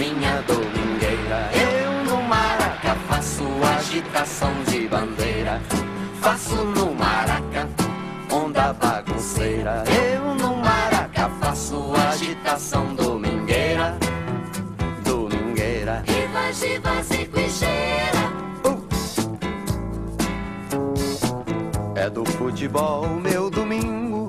minha 0.00 0.40
domingueira. 0.42 1.50
Eu 1.52 2.04
no 2.04 2.22
maraca 2.22 2.94
faço 3.06 3.44
agitação 3.76 4.50
de 4.66 4.88
bandeira. 4.88 5.60
Faço 6.22 6.56
no 6.56 6.94
maraca 6.94 7.68
onda 8.32 8.72
bagunceira. 8.72 9.84
Eu 9.86 10.34
no 10.34 10.56
maraca 10.56 11.28
faço 11.38 11.92
agitação 12.08 12.94
domingueira. 12.94 13.98
Domingueira. 15.04 16.02
Riva, 16.06 16.50
giva, 16.54 17.02
zico 17.02 17.38
e 17.38 17.50
cheira. 17.50 18.20
É 21.94 22.08
do 22.08 22.24
futebol 22.24 23.06
meu 23.06 23.50
domingo. 23.50 24.28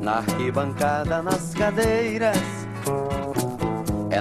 Na 0.00 0.18
arquibancada, 0.18 1.20
nas 1.22 1.52
cadeiras. 1.54 2.59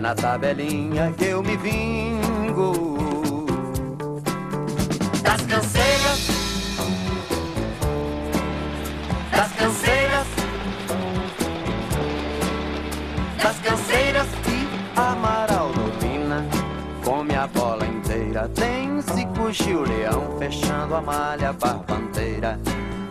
Na 0.01 0.15
tabelinha 0.15 1.13
que 1.17 1.25
eu 1.25 1.43
me 1.43 1.57
vingo. 1.57 2.95
Das 5.21 5.41
canseiras. 5.41 6.27
Das 9.29 9.51
canseiras. 9.51 10.27
Das 13.43 13.59
canseiras. 13.59 14.27
E 14.47 14.99
Amaral 14.99 15.69
domina. 15.73 16.45
Come 17.03 17.35
a 17.35 17.47
bola 17.47 17.85
inteira. 17.85 18.49
Tem 18.55 19.01
Cicuxi 19.01 19.73
o 19.73 19.81
leão 19.81 20.37
fechando 20.39 20.95
a 20.95 21.01
malha 21.01 21.51
barbanteira. 21.51 22.57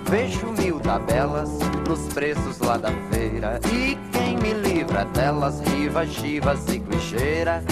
Vejo 0.08 0.46
mil 0.58 0.80
tabelas 0.80 1.50
nos 1.86 2.12
preços 2.14 2.58
lá 2.60 2.78
da 2.78 2.90
feira. 3.10 3.60
E 3.70 4.07
me 4.48 4.68
livra 4.68 5.04
delas, 5.04 5.60
riva, 5.60 6.06
chiva, 6.06 6.54
zico 6.56 6.94
e 6.94 7.00
cheira. 7.00 7.62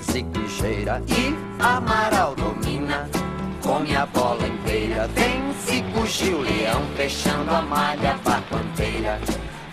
Zico 0.00 0.38
e 0.40 0.48
Amaral 1.60 2.34
domina. 2.34 3.08
Come 3.62 3.96
a 3.96 4.06
bola 4.06 4.46
inteira. 4.46 5.08
Tem 5.14 5.46
Cicuxi 5.64 6.30
o 6.30 6.40
leão 6.40 6.82
fechando 6.96 7.50
a 7.50 7.62
malha 7.62 8.18
barbanteira. 8.24 9.18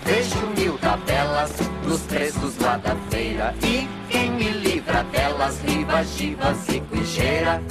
Vejo 0.04 0.48
mil 0.58 0.78
tabelas 0.80 1.52
nos 1.86 2.02
preços 2.02 2.58
lá 2.60 2.78
da 2.78 2.96
feira. 3.10 3.54
E 3.64 3.88
quem 4.10 4.32
me 4.32 4.50
livra 4.50 5.04
delas, 5.04 5.60
riva, 5.62 6.04
chiva, 6.04 6.54
e 6.96 7.06
cheira. 7.06 7.62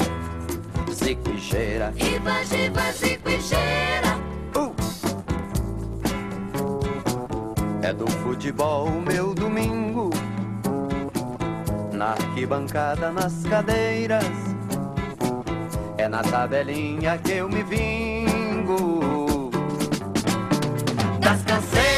Zico 0.93 1.31
e 1.31 1.41
zico 2.93 3.29
É 7.83 7.92
do 7.92 8.07
futebol 8.07 8.88
meu 8.90 9.35
domingo. 9.35 10.11
Na 11.92 12.12
arquibancada, 12.12 13.11
nas 13.11 13.42
cadeiras. 13.42 14.25
É 15.99 16.09
na 16.09 16.23
tabelinha 16.23 17.18
que 17.18 17.33
eu 17.33 17.49
me 17.49 17.62
vingo. 17.64 19.51
Das 21.21 21.42
canseiras. 21.42 21.92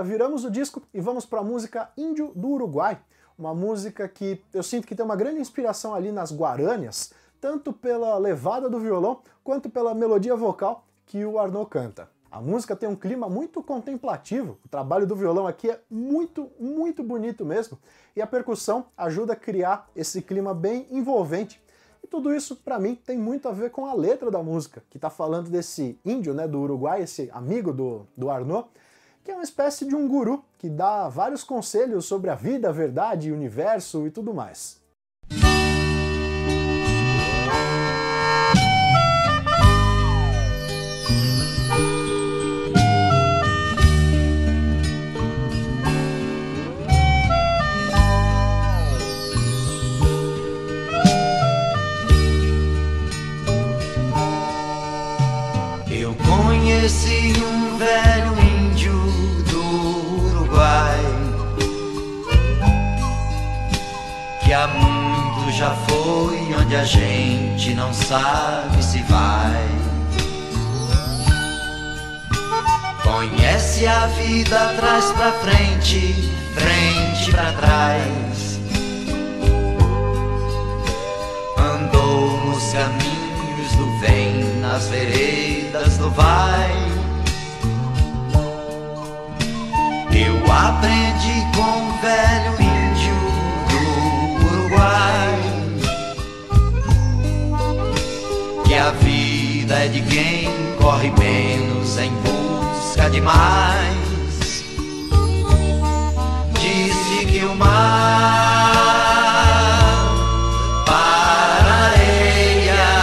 Agora 0.00 0.12
viramos 0.12 0.46
o 0.46 0.50
disco 0.50 0.82
e 0.94 1.00
vamos 1.00 1.26
para 1.26 1.40
a 1.40 1.44
música 1.44 1.90
Índio 1.94 2.32
do 2.34 2.48
Uruguai, 2.48 2.98
uma 3.38 3.54
música 3.54 4.08
que 4.08 4.42
eu 4.50 4.62
sinto 4.62 4.86
que 4.86 4.94
tem 4.94 5.04
uma 5.04 5.14
grande 5.14 5.40
inspiração 5.40 5.94
ali 5.94 6.10
nas 6.10 6.34
guarânias, 6.34 7.12
tanto 7.38 7.70
pela 7.70 8.16
levada 8.16 8.70
do 8.70 8.80
violão 8.80 9.20
quanto 9.44 9.68
pela 9.68 9.94
melodia 9.94 10.34
vocal 10.34 10.86
que 11.04 11.22
o 11.22 11.38
Arnaud 11.38 11.68
canta. 11.68 12.08
A 12.30 12.40
música 12.40 12.74
tem 12.74 12.88
um 12.88 12.96
clima 12.96 13.28
muito 13.28 13.62
contemplativo, 13.62 14.58
o 14.64 14.68
trabalho 14.70 15.06
do 15.06 15.14
violão 15.14 15.46
aqui 15.46 15.70
é 15.70 15.78
muito, 15.90 16.50
muito 16.58 17.02
bonito 17.02 17.44
mesmo, 17.44 17.78
e 18.16 18.22
a 18.22 18.26
percussão 18.26 18.86
ajuda 18.96 19.34
a 19.34 19.36
criar 19.36 19.90
esse 19.94 20.22
clima 20.22 20.54
bem 20.54 20.86
envolvente. 20.90 21.62
E 22.02 22.06
tudo 22.06 22.34
isso, 22.34 22.56
para 22.56 22.78
mim, 22.78 22.94
tem 22.94 23.18
muito 23.18 23.50
a 23.50 23.52
ver 23.52 23.70
com 23.70 23.84
a 23.84 23.92
letra 23.92 24.30
da 24.30 24.42
música, 24.42 24.82
que 24.88 24.96
está 24.96 25.10
falando 25.10 25.50
desse 25.50 26.00
índio 26.02 26.32
né, 26.32 26.48
do 26.48 26.58
Uruguai, 26.58 27.02
esse 27.02 27.28
amigo 27.34 27.70
do, 27.70 28.06
do 28.16 28.30
Arnaud, 28.30 28.66
que 29.30 29.32
é 29.32 29.36
uma 29.36 29.44
espécie 29.44 29.86
de 29.86 29.94
um 29.94 30.08
guru 30.08 30.44
que 30.58 30.68
dá 30.68 31.08
vários 31.08 31.44
conselhos 31.44 32.04
sobre 32.04 32.30
a 32.30 32.34
vida, 32.34 32.68
a 32.68 32.72
verdade, 32.72 33.30
o 33.30 33.34
universo 33.34 34.04
e 34.04 34.10
tudo 34.10 34.34
mais. 34.34 34.80
Já 65.60 65.74
foi 65.90 66.54
onde 66.58 66.74
a 66.74 66.84
gente 66.84 67.74
não 67.74 67.92
sabe 67.92 68.82
se 68.82 69.02
vai. 69.02 69.68
Conhece 73.02 73.86
a 73.86 74.06
vida 74.06 74.58
atrás 74.58 75.12
pra 75.12 75.32
frente, 75.32 76.32
frente 76.54 77.30
pra 77.30 77.52
trás. 77.52 78.58
Andou 81.58 82.40
nos 82.46 82.72
caminhos 82.72 83.72
do 83.76 84.00
vem, 84.00 84.60
nas 84.62 84.88
veredas 84.88 85.98
do 85.98 86.08
vai. 86.12 86.72
Eu 90.10 90.36
aprendi 90.50 91.44
com 91.54 91.90
o 91.90 92.00
velho 92.00 92.69
a 98.80 98.90
vida 98.92 99.74
é 99.74 99.88
de 99.88 100.00
quem 100.00 100.50
corre 100.80 101.10
menos 101.10 101.98
em 101.98 102.10
busca 102.22 103.10
de 103.10 103.20
mais. 103.20 104.64
Disse 106.58 107.26
que 107.26 107.44
o 107.44 107.54
mar 107.56 108.72
para 110.86 111.92
areia 111.92 113.02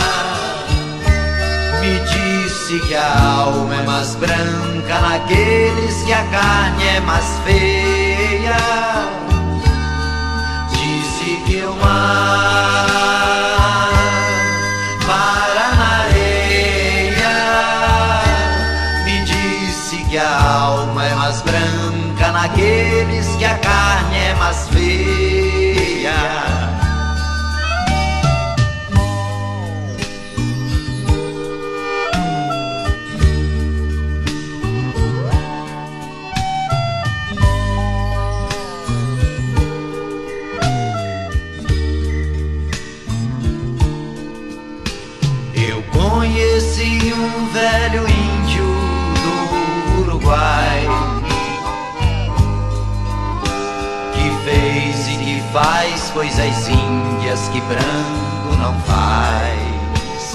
me 1.79 1.99
disse 1.99 2.79
que 2.87 2.95
a 2.95 3.39
alma 3.41 3.75
é 3.75 3.83
mais 3.83 4.15
branca 4.15 4.99
naqueles 5.01 6.03
que 6.03 6.13
a 6.13 6.23
carne 6.23 6.87
é 6.87 6.99
mais 7.01 7.39
feia. 7.45 7.86
Coisas 56.17 56.67
índias 56.67 57.47
que 57.49 57.61
branco 57.61 58.55
não 58.59 58.73
faz. 58.81 60.33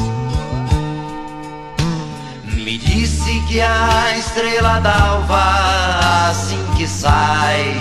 Me 2.45 2.79
disse 2.79 3.41
que 3.49 3.61
a 3.61 4.17
estrela 4.17 4.79
d'alva, 4.79 6.31
assim 6.31 6.65
que 6.77 6.87
sai, 6.87 7.75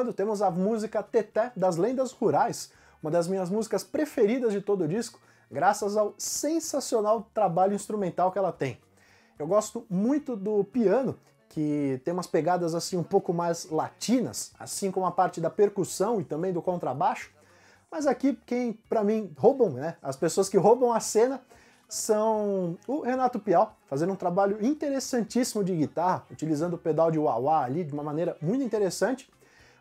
continuando, 0.00 0.12
temos 0.12 0.42
a 0.42 0.50
música 0.50 1.02
Teté 1.02 1.52
das 1.54 1.76
Lendas 1.76 2.12
Rurais, 2.12 2.72
uma 3.02 3.10
das 3.10 3.28
minhas 3.28 3.50
músicas 3.50 3.84
preferidas 3.84 4.52
de 4.52 4.60
todo 4.60 4.84
o 4.84 4.88
disco, 4.88 5.20
graças 5.50 5.96
ao 5.96 6.14
sensacional 6.16 7.28
trabalho 7.34 7.74
instrumental 7.74 8.32
que 8.32 8.38
ela 8.38 8.52
tem. 8.52 8.78
Eu 9.38 9.46
gosto 9.46 9.84
muito 9.90 10.36
do 10.36 10.64
piano, 10.64 11.16
que 11.48 12.00
tem 12.04 12.14
umas 12.14 12.26
pegadas 12.26 12.74
assim 12.74 12.96
um 12.96 13.02
pouco 13.02 13.32
mais 13.32 13.68
latinas, 13.70 14.52
assim 14.58 14.90
como 14.90 15.06
a 15.06 15.10
parte 15.10 15.40
da 15.40 15.50
percussão 15.50 16.20
e 16.20 16.24
também 16.24 16.52
do 16.52 16.62
contrabaixo. 16.62 17.30
Mas 17.90 18.06
aqui 18.06 18.38
quem 18.46 18.72
para 18.88 19.02
mim 19.02 19.32
roubam, 19.36 19.70
né? 19.70 19.96
As 20.02 20.16
pessoas 20.16 20.48
que 20.48 20.56
roubam 20.56 20.92
a 20.92 21.00
cena 21.00 21.40
são 21.88 22.78
o 22.86 23.00
Renato 23.00 23.40
Pial, 23.40 23.76
fazendo 23.86 24.12
um 24.12 24.16
trabalho 24.16 24.64
interessantíssimo 24.64 25.64
de 25.64 25.74
guitarra, 25.74 26.24
utilizando 26.30 26.74
o 26.74 26.78
pedal 26.78 27.10
de 27.10 27.18
wah-wah 27.18 27.64
ali 27.64 27.82
de 27.82 27.92
uma 27.92 28.02
maneira 28.02 28.36
muito 28.40 28.62
interessante. 28.62 29.28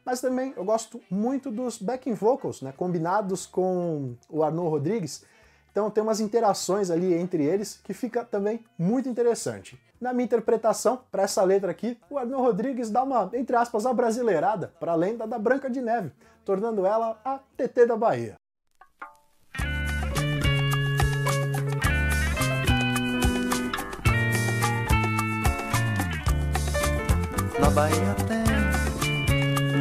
Mas 0.09 0.21
também 0.21 0.55
eu 0.57 0.65
gosto 0.65 0.99
muito 1.07 1.51
dos 1.51 1.77
backing 1.77 2.15
vocals, 2.15 2.63
né, 2.63 2.73
combinados 2.75 3.45
com 3.45 4.15
o 4.27 4.41
Arnaud 4.41 4.67
Rodrigues. 4.67 5.23
Então 5.71 5.87
tem 5.91 6.01
umas 6.01 6.19
interações 6.19 6.89
ali 6.89 7.13
entre 7.13 7.45
eles 7.45 7.79
que 7.83 7.93
fica 7.93 8.25
também 8.25 8.65
muito 8.75 9.07
interessante. 9.07 9.79
Na 10.01 10.11
minha 10.11 10.25
interpretação, 10.25 10.99
para 11.11 11.21
essa 11.21 11.43
letra 11.43 11.69
aqui, 11.69 11.95
o 12.09 12.17
Arnaud 12.17 12.41
Rodrigues 12.41 12.89
dá 12.89 13.03
uma, 13.03 13.29
entre 13.33 13.55
aspas, 13.55 13.85
abrasileirada 13.85 14.73
para 14.79 14.93
a 14.93 14.95
lenda 14.95 15.27
da 15.27 15.37
Branca 15.37 15.69
de 15.69 15.79
Neve, 15.79 16.11
tornando 16.43 16.87
ela 16.87 17.21
a 17.23 17.37
TT 17.55 17.85
da 17.85 17.95
Bahia. 17.95 18.33
Na 27.59 27.69
Bahia 27.69 28.15
tem, 28.27 28.48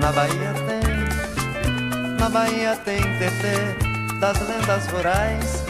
na 0.01 0.13
Bahia 0.13 0.55
tem, 0.67 2.17
na 2.19 2.29
Bahia 2.29 2.77
tem 2.85 3.01
TT 3.01 4.19
das 4.21 4.39
lendas 4.41 4.87
rurais. 4.89 5.65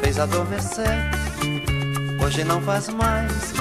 Fez 0.00 0.18
adormecer, 0.18 1.10
hoje 2.24 2.44
não 2.44 2.60
faz 2.62 2.88
mais 2.88 3.52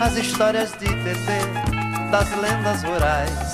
as 0.00 0.16
histórias 0.16 0.72
de 0.72 0.86
TT 0.86 2.10
das 2.10 2.28
lendas 2.36 2.82
rurais. 2.82 3.52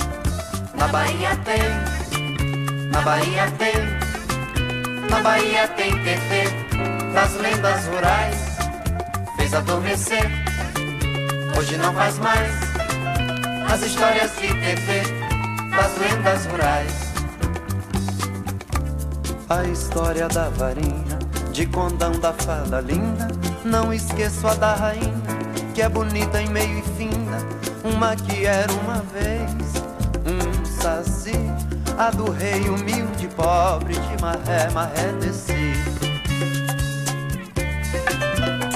Na 0.77 0.89
Bahia 0.89 1.37
tem, 1.45 2.91
na 2.91 3.01
Bahia 3.03 3.53
tem, 3.59 5.11
na 5.11 5.21
Bahia 5.21 5.69
tem 5.69 5.91
TT 5.91 7.13
das 7.13 7.35
lendas 7.35 7.87
rurais. 7.87 8.57
Fez 9.37 9.53
adormecer, 9.53 10.31
hoje 11.59 11.77
não 11.77 11.93
faz 11.93 12.19
mais 12.19 12.53
as 13.69 13.83
histórias 13.83 14.31
de 14.37 14.49
TT 14.49 15.26
das 15.77 15.97
lendas 15.99 16.47
rurais. 16.47 16.93
A 19.49 19.65
história 19.65 20.29
da 20.29 20.49
varinha, 20.51 21.19
de 21.53 21.67
condão 21.67 22.13
da 22.19 22.33
fada 22.33 22.81
linda. 22.81 23.29
Não 23.65 23.93
esqueço 23.93 24.47
a 24.49 24.55
da 24.55 24.75
rainha, 24.75 25.23
que 25.75 25.83
é 25.83 25.89
bonita 25.89 26.41
em 26.41 26.49
meio 26.49 26.79
e 26.79 26.83
fina. 26.97 27.39
Uma 27.85 28.17
que 28.17 28.45
era 28.47 28.73
uma 28.73 29.03
vez 29.13 29.53
um 30.27 30.65
saci. 30.65 31.33
A 31.99 32.11
do 32.11 32.31
rei 32.31 32.69
humilde, 32.69 33.27
pobre, 33.37 33.95
de 33.95 34.23
maré, 34.23 34.69
maré 34.73 35.13
desci. 35.21 35.73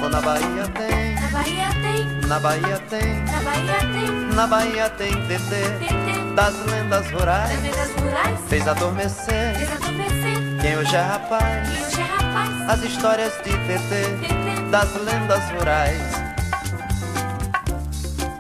Oh, 0.03 0.09
na 0.09 0.21
Bahia 0.23 0.67
tem, 0.79 1.15
Na 1.21 1.29
Bahia 1.29 1.69
tem, 1.83 2.27
na 2.27 2.39
Bahia 2.41 2.79
tem. 2.89 3.25
na 3.25 3.41
Bahia 3.43 3.79
tem, 3.93 4.35
Na 4.35 4.47
Bahia 4.47 4.91
tem 4.91 5.13
TT 5.13 5.51
TT 5.81 6.10
das 6.35 6.55
lendas 6.67 7.05
das 7.05 7.11
rurais. 7.13 7.63
lendas 7.63 7.91
rurais. 8.01 8.41
Fez 8.49 8.69
adormecer 8.69 9.55
Fez 9.57 9.73
adormecer, 9.73 10.61
quem 10.61 10.77
hoje 10.79 10.97
é 10.97 11.01
rapaz. 11.01 11.69
hoje 11.69 12.01
é 12.01 12.05
rapaz. 12.05 12.71
As 12.71 12.83
histórias 12.85 13.33
de 13.39 13.51
TT 13.51 14.05
TT 14.21 14.71
das 14.71 14.95
lendas 14.95 15.43
rurais. 15.51 16.31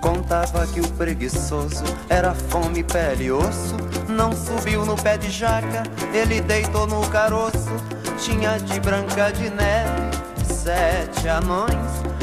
Contava 0.01 0.67
que 0.69 0.81
o 0.81 0.89
preguiçoso 0.93 1.85
era 2.09 2.35
fome, 2.35 2.83
pele 2.83 3.25
e 3.25 3.33
osso. 3.33 3.77
Não 4.09 4.33
subiu 4.33 4.85
no 4.87 4.97
pé 4.97 5.17
de 5.19 5.31
jaca, 5.31 5.83
ele 6.13 6.41
deitou 6.41 6.87
no 6.87 7.07
caroço. 7.11 7.71
Tinha 8.19 8.59
de 8.59 8.81
branca 8.81 9.31
de 9.31 9.51
neve 9.51 10.31
sete 10.63 11.29
anões. 11.29 11.75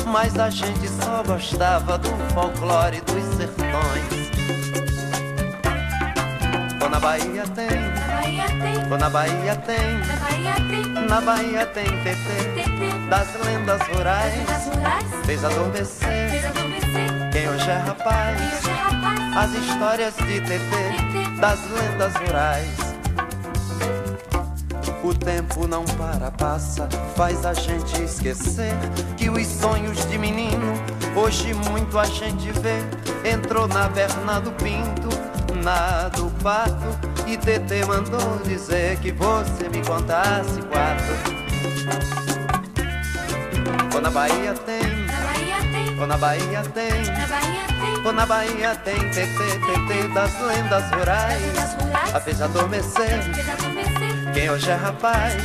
Mas 0.06 0.38
a 0.38 0.50
gente 0.50 0.88
só 0.88 1.24
gostava 1.24 1.98
do 1.98 2.10
folclore 2.34 3.02
dos 3.02 3.24
sertões. 3.36 4.87
Oh, 6.88 6.90
na 6.90 7.02
Bahia 7.02 7.44
tem, 7.54 7.68
Na 7.68 8.08
Bahia 8.08 8.48
tem, 8.48 8.94
oh, 8.94 8.98
na 8.98 9.10
Bahia 9.10 9.56
tem, 9.58 11.10
na 11.10 11.20
Bahia 11.20 11.66
tem, 11.66 11.84
TT 11.84 13.10
das 13.10 13.28
lendas 13.46 13.80
das 13.80 13.88
rurais. 13.90 14.34
Fez 15.26 15.44
adormecer. 15.44 16.46
Adormecer, 16.48 17.30
quem 17.34 17.50
hoje 17.50 17.70
é 17.70 17.74
rapaz. 17.74 18.42
hoje 18.42 18.70
é 18.70 18.74
rapaz. 18.74 19.38
As 19.38 19.54
histórias 19.66 20.16
de 20.16 20.40
TT 20.40 21.42
das 21.42 21.60
lendas 21.72 22.14
rurais. 22.16 22.78
O 25.04 25.14
tempo 25.14 25.68
não 25.68 25.84
para, 25.84 26.32
passa, 26.32 26.88
faz 27.18 27.46
a 27.46 27.54
gente 27.54 28.02
esquecer 28.02 28.74
que 29.18 29.30
os 29.30 29.46
sonhos 29.46 30.10
de 30.10 30.18
menino, 30.18 30.74
hoje 31.18 31.54
muito 31.54 32.00
a 32.00 32.06
gente 32.06 32.50
vê. 32.54 33.30
Entrou 33.30 33.68
na 33.68 33.90
perna 33.90 34.40
do 34.40 34.52
pinto, 34.52 35.27
na 35.68 36.08
do 36.16 36.32
pato, 36.42 36.98
e 37.28 37.36
TT 37.36 37.86
mandou 37.86 38.40
dizer 38.46 38.98
que 39.00 39.12
você 39.12 39.68
me 39.68 39.86
contasse 39.86 40.62
quatro. 40.62 41.14
Ou 43.94 44.02
na 44.02 44.10
Bahia 44.10 44.54
tem, 44.66 44.80
ou 46.00 46.08
na 46.08 46.18
Bahia 46.18 46.64
tem. 46.74 47.04
Ou 48.06 48.14
na 48.14 48.26
Bahia 48.26 48.76
tem. 48.76 48.96
TT, 49.10 49.60
TT 49.68 50.08
das 50.14 50.40
lendas 50.40 50.70
das 50.70 50.92
rurais. 50.92 51.76
A 52.14 52.20
fez 52.22 52.42
adormecer 52.42 53.20
quem 54.34 54.50
hoje 54.50 54.70
é 54.70 54.76
rapaz. 54.76 55.36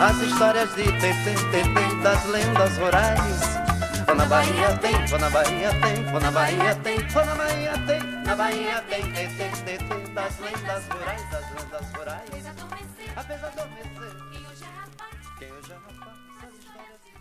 As 0.00 0.16
histórias 0.18 0.72
de 0.76 0.84
TT, 0.84 1.34
TT 1.50 2.02
das 2.04 2.24
lendas 2.26 2.78
rurais. 2.78 3.58
Ou 4.06 4.14
na 4.14 4.26
Bahia 4.26 4.78
tem, 4.80 4.94
ou 5.12 5.18
na 5.18 5.30
Bahia 5.30 5.70
tem, 5.80 6.14
ou 6.14 6.20
na 6.20 6.30
Bahia 6.30 6.74
tem, 6.76 6.98
ou 7.16 7.26
na 7.26 7.34
Bahia 7.34 7.74
tem, 7.86 8.13
na 8.24 8.34
Bahia 8.34 8.82
tem 8.88 9.02
TT, 9.02 9.50
TT 9.64 10.12
das 10.14 10.38
lendas 10.40 10.84
rurais, 10.86 11.30
das 11.30 11.50
lendas 11.50 11.90
rurais. 11.94 12.30
Fez 12.30 12.46
adormecer, 12.46 13.18
A 13.18 13.22
fez 13.22 13.44
adormecer 13.44 14.16
e 14.32 14.38
hoje 14.46 14.64
é 14.64 14.66
rapaz. 14.66 15.38
quem 15.38 15.52
hoje 15.52 15.72
é 15.72 15.74
rapaz. 15.74 16.18
As 16.42 16.54
histórias 16.54 17.00
de. 17.04 17.12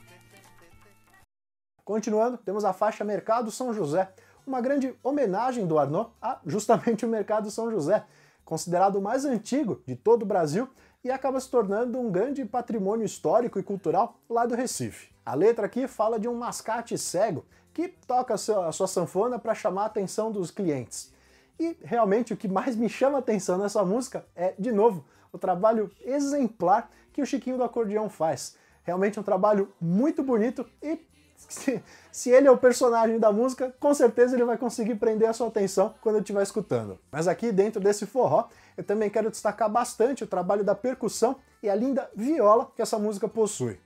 Continuando, 1.84 2.38
temos 2.38 2.64
a 2.64 2.72
faixa 2.72 3.04
Mercado 3.04 3.52
São 3.52 3.74
José, 3.74 4.14
uma 4.48 4.62
grande 4.62 4.96
homenagem 5.04 5.68
do 5.68 5.78
Arnaud 5.78 6.10
a 6.22 6.40
justamente 6.46 7.06
o 7.06 7.10
mercado 7.10 7.52
São 7.52 7.70
José, 7.70 8.06
considerado 8.46 8.96
o 8.96 9.02
mais 9.02 9.26
antigo 9.26 9.82
de 9.86 9.96
todo 9.96 10.24
o 10.24 10.26
Brasil 10.26 10.70
e 11.04 11.12
acaba 11.12 11.38
se 11.40 11.50
tornando 11.50 12.00
um 12.00 12.10
grande 12.10 12.46
patrimônio 12.46 13.06
histórico 13.06 13.60
e 13.60 13.64
cultural 13.64 14.18
lá 14.30 14.46
do 14.46 14.56
Recife. 14.56 15.14
A 15.26 15.36
letra 15.36 15.66
aqui 15.66 15.86
fala 15.86 16.18
de 16.18 16.30
um 16.30 16.36
mascate 16.36 16.98
cego 16.98 17.46
que 17.74 17.88
toca 17.88 18.36
a 18.36 18.38
sua, 18.38 18.68
a 18.68 18.72
sua 18.72 18.88
sanfona 18.88 19.40
para 19.40 19.56
chamar 19.56 19.84
a 19.84 19.86
atenção 19.88 20.32
dos 20.32 20.52
clientes. 20.52 21.12
E 21.60 21.78
realmente 21.84 22.34
o 22.34 22.38
que 22.38 22.48
mais 22.48 22.76
me 22.76 22.90
chama 22.90 23.18
a 23.18 23.20
atenção 23.20 23.58
nessa 23.58 23.84
música 23.84 24.26
é, 24.36 24.54
de 24.58 24.72
novo, 24.72 25.06
o 25.32 25.38
trabalho 25.38 25.92
exemplar 26.02 26.90
que 27.12 27.22
o 27.22 27.26
Chiquinho 27.26 27.58
do 27.58 27.64
Acordeão 27.64 28.10
faz. 28.10 28.56
Realmente 28.84 29.20
um 29.20 29.24
trabalho 29.24 29.72
muito 29.80 30.24
bonito 30.24 30.66
e 30.82 31.00
se, 31.36 31.84
se, 32.12 32.30
ele 32.30 32.48
é 32.48 32.52
o 32.52 32.58
personagem 32.58 33.20
da 33.20 33.32
música, 33.32 33.74
com 33.80 33.94
certeza 33.94 34.36
ele 34.36 34.46
vai 34.46 34.58
conseguir 34.58 34.96
prender 34.96 35.30
a 35.30 35.34
sua 35.34 35.48
atenção 35.48 35.94
quando 36.02 36.20
estiver 36.20 36.44
escutando. 36.44 37.00
Mas 37.12 37.28
aqui 37.28 37.52
dentro 37.52 37.82
desse 37.82 38.06
forró, 38.06 38.48
eu 38.78 38.84
também 38.84 39.10
quero 39.10 39.30
destacar 39.30 39.70
bastante 39.70 40.24
o 40.24 40.28
trabalho 40.28 40.64
da 40.64 40.76
percussão 40.76 41.38
e 41.62 41.70
a 41.70 41.76
linda 41.76 42.10
viola 42.16 42.72
que 42.76 42.82
essa 42.82 42.98
música 43.00 43.28
possui. 43.28 43.80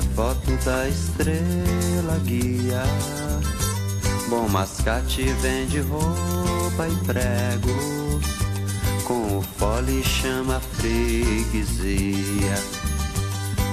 Devoto 0.00 0.52
da 0.64 0.88
estrela 0.88 2.18
guia. 2.24 2.82
Bom 4.28 4.48
mascate 4.48 5.22
vende 5.40 5.80
roupa 5.80 6.88
e 6.88 6.96
prego, 7.04 8.20
com 9.04 9.38
o 9.38 9.42
fole 9.42 10.02
chama 10.04 10.60
freguesia. 10.60 12.56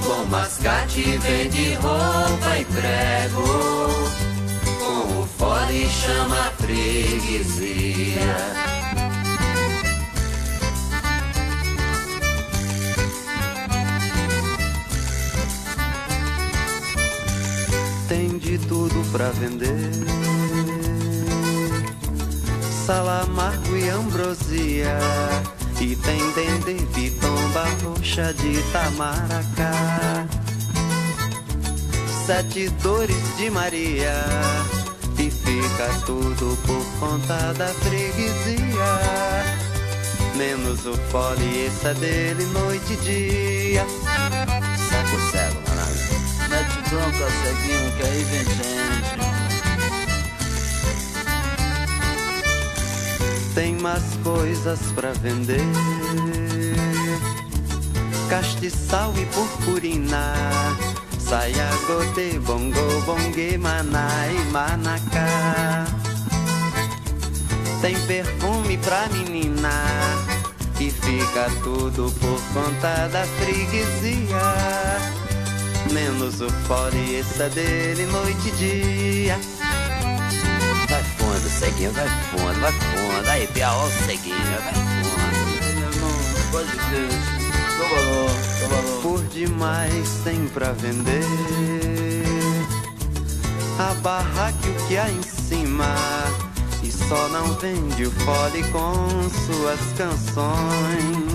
Bom 0.04 0.26
mascate 0.30 1.18
vende 1.18 1.74
roupa 1.76 2.58
e 2.58 2.66
prego, 2.66 3.44
com 4.80 5.20
o 5.22 5.28
fole 5.28 5.90
chama 5.90 6.52
freguesia. 6.58 8.34
Tudo 18.58 19.12
pra 19.12 19.30
vender. 19.30 19.92
Salamarco 22.86 23.76
e 23.76 23.90
ambrosia. 23.90 24.98
E 25.80 25.96
tem 25.98 26.32
dendê, 26.32 26.86
pitomba 26.94 27.66
roxa 27.84 28.34
de 28.34 28.62
tamaracá. 28.72 30.26
Sete 32.26 32.70
dores 32.82 33.38
de 33.38 33.50
Maria. 33.50 34.26
E 35.18 35.30
fica 35.30 35.88
tudo 36.06 36.58
por 36.66 36.86
conta 37.00 37.54
da 37.54 37.68
freguesia. 37.68 38.64
Menos 40.36 40.86
o 40.86 40.98
fole, 41.10 41.68
esse 41.68 41.88
é 41.88 41.94
dele 41.94 42.46
noite 42.48 42.94
e 42.94 42.98
dia. 42.98 43.86
Bronca, 46.94 47.28
ceguinho, 47.42 47.92
que 47.98 48.04
aí 48.04 48.24
vem 48.26 48.46
gente. 48.46 49.18
Tem 53.56 53.74
mais 53.80 54.04
coisas 54.24 54.80
pra 54.94 55.12
vender. 55.14 55.60
Castiçal 58.30 59.12
e 59.18 59.26
purpurina. 59.26 60.36
Saia, 61.18 61.68
gote, 61.88 62.38
bongo, 62.40 63.02
bongue, 63.08 63.58
maná 63.58 64.28
e 64.28 64.52
manacá. 64.52 65.86
Tem 67.82 68.00
perfume 68.02 68.78
pra 68.78 69.08
menina. 69.10 69.72
E 70.80 70.92
fica 70.92 71.50
tudo 71.64 72.14
por 72.20 72.40
conta 72.54 73.08
da 73.08 73.26
freguesia 73.26 75.23
menos 75.94 76.42
o 76.42 76.48
é 77.40 77.50
dele 77.50 78.06
noite 78.08 78.48
e 78.48 78.52
dia. 78.52 79.40
Vai 80.90 81.04
fundo, 81.04 81.50
ceguinho, 81.50 81.92
vai 81.92 82.08
fundo, 82.08 82.60
vai 82.60 82.72
fundo. 82.72 83.30
Aí, 83.30 83.48
pior, 83.48 83.90
ceguinho, 84.06 84.36
vai 84.38 84.74
fundo. 84.74 85.54
Meu 85.78 85.92
irmão. 85.92 86.14
Por 89.02 89.24
demais 89.26 90.22
tem 90.24 90.48
pra 90.48 90.72
vender. 90.72 91.24
A 93.78 93.94
barraca 93.96 94.68
o 94.68 94.88
que 94.88 94.98
há 94.98 95.10
em 95.10 95.22
cima. 95.22 95.96
E 96.82 96.92
só 96.92 97.28
não 97.30 97.54
vende 97.56 98.06
o 98.06 98.12
fole 98.12 98.64
com 98.72 99.30
suas 99.30 99.80
canções. 99.98 101.33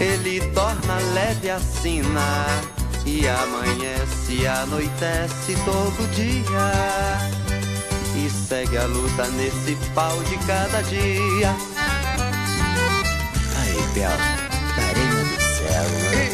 Ele 0.00 0.40
torna 0.54 0.96
leve 1.12 1.50
a 1.50 1.58
sina 1.58 2.46
e 3.04 3.26
amanhece, 3.26 4.46
anoitece 4.46 5.56
todo 5.64 6.08
dia. 6.14 6.72
E 8.14 8.30
segue 8.30 8.76
a 8.76 8.84
luta 8.84 9.26
nesse 9.30 9.76
pau 9.94 10.22
de 10.24 10.36
cada 10.46 10.82
dia. 10.82 11.56
Aí, 13.56 13.82
Bel, 13.94 14.10
tarinha 14.76 15.24
do 15.24 15.40
céu, 15.40 15.84
né? 16.12 16.30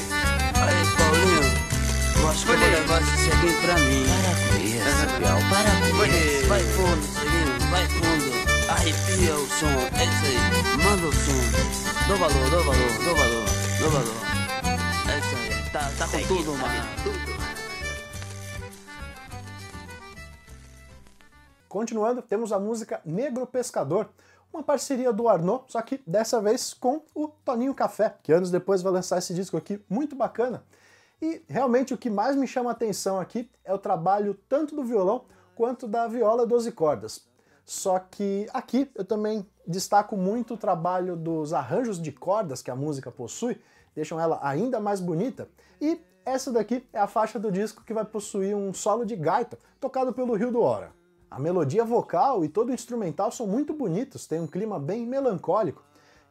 Aí, 0.60 0.84
Paulinho, 0.98 1.46
eu 2.20 2.28
acho 2.28 2.44
que 2.44 2.52
eu 2.52 2.58
vou 2.58 2.68
levar 2.68 3.00
esse 3.00 3.16
ceguinho 3.16 3.60
pra 3.62 3.74
mim. 3.78 4.04
Para 4.08 4.32
com 4.44 4.56
isso, 4.62 5.06
Bel, 5.20 5.38
para 5.48 5.72
com 5.90 6.04
isso. 6.04 6.46
Vai 6.48 6.62
fundo, 6.62 7.02
ceguinho, 7.14 7.70
vai 7.70 7.86
fundo. 7.88 8.13
Arrepia 8.84 9.34
o 9.34 9.46
som, 9.46 9.66
é 9.98 10.04
isso 10.04 10.26
aí, 10.26 10.84
manda 10.84 11.06
o 11.08 11.12
som. 11.14 12.06
Dou 12.06 12.18
valor, 12.18 12.50
dou 12.50 12.64
valor, 12.64 13.46
dou 13.80 13.90
valor. 13.90 14.14
É 15.10 15.18
isso 15.18 15.36
aí. 15.36 15.70
Tá, 15.72 15.90
tá 15.98 16.06
com 16.06 16.26
tudo, 16.26 16.52
mano. 16.52 16.74
Continuando, 21.66 22.20
temos 22.20 22.52
a 22.52 22.58
música 22.58 23.00
Negro 23.06 23.46
Pescador, 23.46 24.10
uma 24.52 24.62
parceria 24.62 25.14
do 25.14 25.30
Arnaud, 25.30 25.64
só 25.68 25.80
que 25.80 26.02
dessa 26.06 26.38
vez 26.42 26.74
com 26.74 27.00
o 27.14 27.28
Toninho 27.28 27.74
Café, 27.74 28.14
que 28.22 28.34
anos 28.34 28.50
depois 28.50 28.82
vai 28.82 28.92
lançar 28.92 29.16
esse 29.16 29.32
disco 29.32 29.56
aqui, 29.56 29.82
muito 29.88 30.14
bacana. 30.14 30.62
E 31.22 31.42
realmente 31.48 31.94
o 31.94 31.96
que 31.98 32.10
mais 32.10 32.36
me 32.36 32.46
chama 32.46 32.68
a 32.68 32.74
atenção 32.74 33.18
aqui 33.18 33.50
é 33.64 33.72
o 33.72 33.78
trabalho 33.78 34.38
tanto 34.46 34.76
do 34.76 34.84
violão 34.84 35.24
quanto 35.54 35.88
da 35.88 36.06
viola 36.06 36.46
12 36.46 36.70
cordas. 36.72 37.32
Só 37.64 37.98
que 37.98 38.46
aqui 38.52 38.90
eu 38.94 39.04
também 39.04 39.46
destaco 39.66 40.16
muito 40.16 40.54
o 40.54 40.58
trabalho 40.58 41.16
dos 41.16 41.52
arranjos 41.52 42.00
de 42.00 42.12
cordas 42.12 42.60
que 42.60 42.70
a 42.70 42.76
música 42.76 43.10
possui, 43.10 43.60
deixam 43.94 44.20
ela 44.20 44.38
ainda 44.42 44.78
mais 44.78 45.00
bonita. 45.00 45.48
E 45.80 46.00
essa 46.24 46.52
daqui 46.52 46.86
é 46.92 46.98
a 46.98 47.06
faixa 47.06 47.38
do 47.38 47.50
disco 47.50 47.82
que 47.84 47.94
vai 47.94 48.04
possuir 48.04 48.54
um 48.54 48.72
solo 48.72 49.04
de 49.04 49.16
gaita, 49.16 49.58
tocado 49.80 50.12
pelo 50.12 50.34
Rio 50.34 50.50
do 50.50 50.60
Hora. 50.60 50.92
A 51.30 51.38
melodia 51.38 51.84
vocal 51.84 52.44
e 52.44 52.48
todo 52.48 52.68
o 52.68 52.74
instrumental 52.74 53.32
são 53.32 53.46
muito 53.46 53.72
bonitos, 53.72 54.26
tem 54.26 54.40
um 54.40 54.46
clima 54.46 54.78
bem 54.78 55.06
melancólico, 55.06 55.82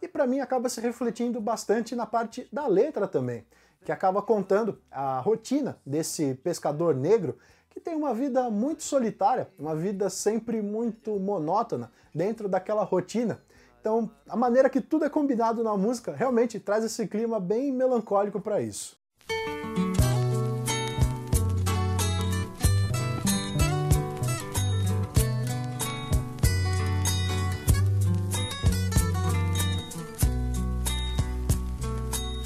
e 0.01 0.07
para 0.07 0.27
mim 0.27 0.39
acaba 0.39 0.69
se 0.69 0.79
refletindo 0.81 1.41
bastante 1.41 1.95
na 1.95 2.05
parte 2.05 2.47
da 2.51 2.67
letra 2.67 3.07
também, 3.07 3.45
que 3.83 3.91
acaba 3.91 4.21
contando 4.21 4.79
a 4.89 5.19
rotina 5.19 5.77
desse 5.85 6.35
pescador 6.35 6.95
negro 6.95 7.37
que 7.73 7.79
tem 7.79 7.95
uma 7.95 8.13
vida 8.13 8.49
muito 8.51 8.83
solitária, 8.83 9.49
uma 9.57 9.75
vida 9.75 10.09
sempre 10.09 10.61
muito 10.61 11.19
monótona 11.19 11.91
dentro 12.13 12.47
daquela 12.47 12.83
rotina. 12.83 13.39
Então, 13.81 14.09
a 14.29 14.37
maneira 14.37 14.69
que 14.69 14.79
tudo 14.79 15.05
é 15.05 15.09
combinado 15.09 15.63
na 15.63 15.75
música 15.75 16.13
realmente 16.13 16.59
traz 16.59 16.85
esse 16.85 17.07
clima 17.07 17.39
bem 17.39 17.71
melancólico 17.71 18.39
para 18.39 18.61
isso. 18.61 18.95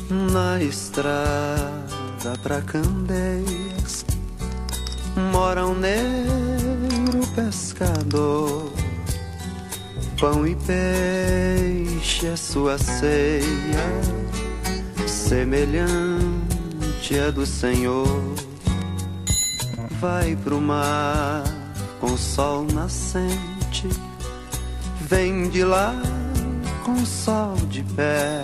Na 0.09 0.63
estrada 0.63 2.37
pra 2.41 2.61
Candeias 2.61 3.66
mora 5.17 5.65
um 5.65 5.75
negro 5.75 7.25
pescador 7.35 8.71
Pão 10.19 10.47
e 10.47 10.55
peixe 10.55 12.25
é 12.25 12.35
sua 12.35 12.75
ceia, 12.79 13.45
semelhante 15.05 15.85
é 17.11 17.31
do 17.31 17.45
Senhor. 17.45 18.07
Vai 20.01 20.35
pro 20.37 20.59
mar 20.59 21.43
com 22.01 22.17
sol 22.17 22.65
nascente, 22.73 23.87
vem 25.01 25.49
de 25.49 25.63
lá 25.63 25.93
com 26.83 27.05
sol 27.05 27.55
de 27.69 27.83
pé 27.83 28.43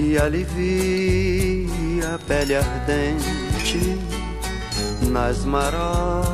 e 0.00 0.18
alivia 0.18 1.68
a 2.12 2.18
pele 2.18 2.56
ardente 2.56 4.13
nas 5.14 5.44
marolas 5.44 6.24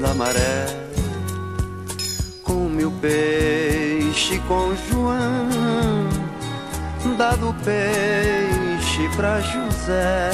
da 0.00 0.14
maré. 0.14 0.64
Come 2.42 2.86
o 2.86 2.90
peixe 2.90 4.38
com 4.48 4.74
João, 4.88 6.08
dado 7.18 7.54
peixe 7.62 9.06
pra 9.14 9.42
José. 9.42 10.30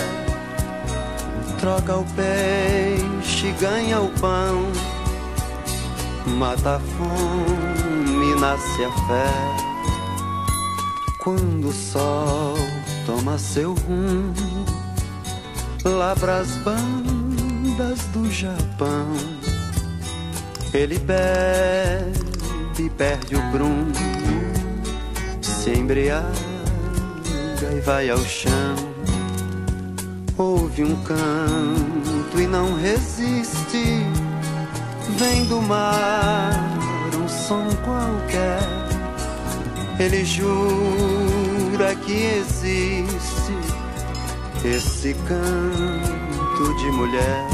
Troca 1.59 1.97
o 1.97 2.05
peixe, 2.15 3.51
ganha 3.61 4.01
o 4.01 4.09
pão, 4.21 4.63
mata 6.39 6.77
a 6.77 6.81
fome, 6.81 8.41
nasce 8.41 8.85
a 8.85 8.93
fé. 9.09 9.33
Quando 11.19 11.71
o 11.71 11.73
sol 11.73 12.55
toma 13.05 13.37
seu 13.37 13.75
rumo 13.75 14.33
lá 15.85 16.15
pras 16.15 16.57
bandas 16.59 17.12
do 18.13 18.31
Japão, 18.31 19.09
ele 20.75 20.99
bebe, 20.99 22.91
perde 22.99 23.35
o 23.35 23.51
prumo, 23.51 23.93
se 25.41 25.71
embriaga 25.71 26.29
e 27.75 27.81
vai 27.81 28.11
ao 28.11 28.19
chão. 28.19 28.77
Ouve 30.37 30.85
um 30.85 30.95
canto 31.03 32.39
e 32.39 32.47
não 32.47 32.75
resiste, 32.75 34.07
vem 35.17 35.47
do 35.47 35.63
mar 35.63 36.53
um 37.17 37.29
som 37.29 37.69
qualquer. 37.85 38.61
Ele 39.99 40.25
jura 40.25 41.95
que 42.05 42.13
existe 42.13 43.57
esse 44.65 45.15
canto 45.27 46.77
de 46.77 46.91
mulher 46.93 47.52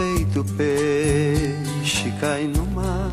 feito 0.00 0.42
peixe 0.56 2.10
cai 2.18 2.44
no 2.44 2.64
mar 2.68 3.10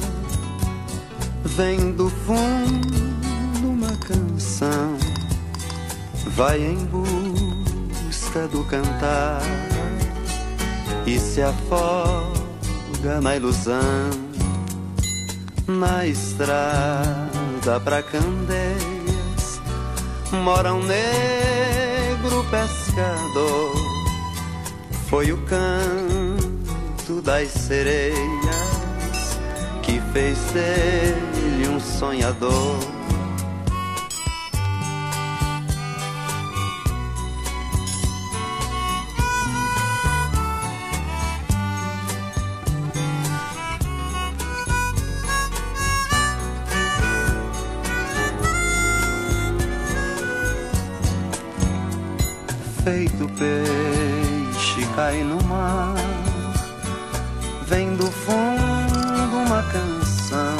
vem 1.43 1.91
do 1.91 2.09
fundo 2.09 3.67
uma 3.67 3.91
canção 3.97 4.97
vai 6.27 6.61
em 6.61 6.85
busca 6.85 8.47
do 8.47 8.63
cantar 8.63 9.41
e 11.05 11.19
se 11.19 11.41
afoga 11.41 13.19
na 13.21 13.35
ilusão 13.35 14.09
na 15.67 16.05
estrada 16.05 17.81
pra 17.83 18.01
Candeias 18.01 19.59
mora 20.31 20.73
um 20.73 20.83
negro 20.83 22.45
pescador. 22.49 23.75
Foi 25.09 25.31
o 25.31 25.37
canto 25.45 26.06
das 27.27 27.49
sereias 27.49 28.07
que 29.83 29.99
fez 30.13 30.39
dele 30.53 31.67
um 31.67 31.77
sonhador. 31.77 32.79
feito 52.85 53.27
peixe 53.37 54.87
cai 54.95 55.21
no 55.25 55.43
mar. 55.43 56.16
Vem 57.67 57.97
do 57.97 58.09
fundo 58.09 59.37
uma 59.45 59.61
canção, 59.63 60.57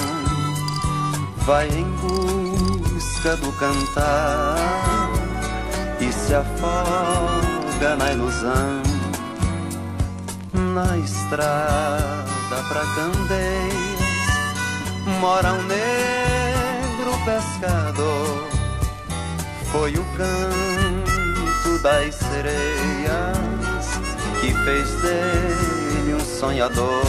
vai 1.46 1.70
em 1.70 1.90
busca 2.02 3.38
do 3.38 3.50
cantar 3.54 4.58
e 6.02 6.12
se 6.12 6.36
afoga 6.36 7.96
na 7.98 8.12
ilusão. 8.12 8.84
Na 10.54 10.98
estrada 10.98 12.64
pra 12.68 12.82
Candeias 12.96 13.98
mora 15.22 15.54
um 15.54 15.64
negro 15.64 17.14
pescador. 17.24 18.48
Foi 19.72 19.94
o 19.94 20.06
canto 20.18 21.82
das 21.82 22.16
sereias 22.16 23.38
que 24.42 24.54
fez 24.66 24.90
dele 25.02 25.77
sonhador. 26.38 27.04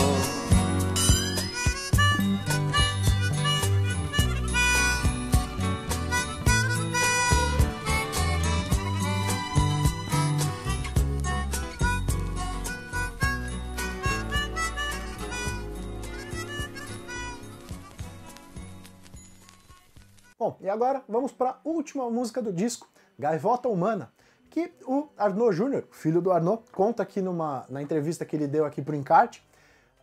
Bom, 20.38 20.56
e 20.62 20.70
agora 20.70 21.02
vamos 21.06 21.32
para 21.32 21.50
a 21.50 21.58
última 21.64 22.08
música 22.08 22.40
do 22.40 22.50
disco, 22.50 22.88
Gaivota 23.18 23.68
Humana, 23.68 24.10
que 24.51 24.72
o 24.86 25.09
Arnaud 25.16 25.55
Júnior, 25.55 25.84
filho 25.90 26.20
do 26.20 26.32
Arnaud, 26.32 26.62
conta 26.72 27.03
aqui 27.03 27.20
numa, 27.20 27.64
na 27.68 27.82
entrevista 27.82 28.24
que 28.24 28.34
ele 28.34 28.46
deu 28.46 28.64
aqui 28.64 28.82
para 28.82 28.92
o 28.92 28.96
Encarte, 28.96 29.42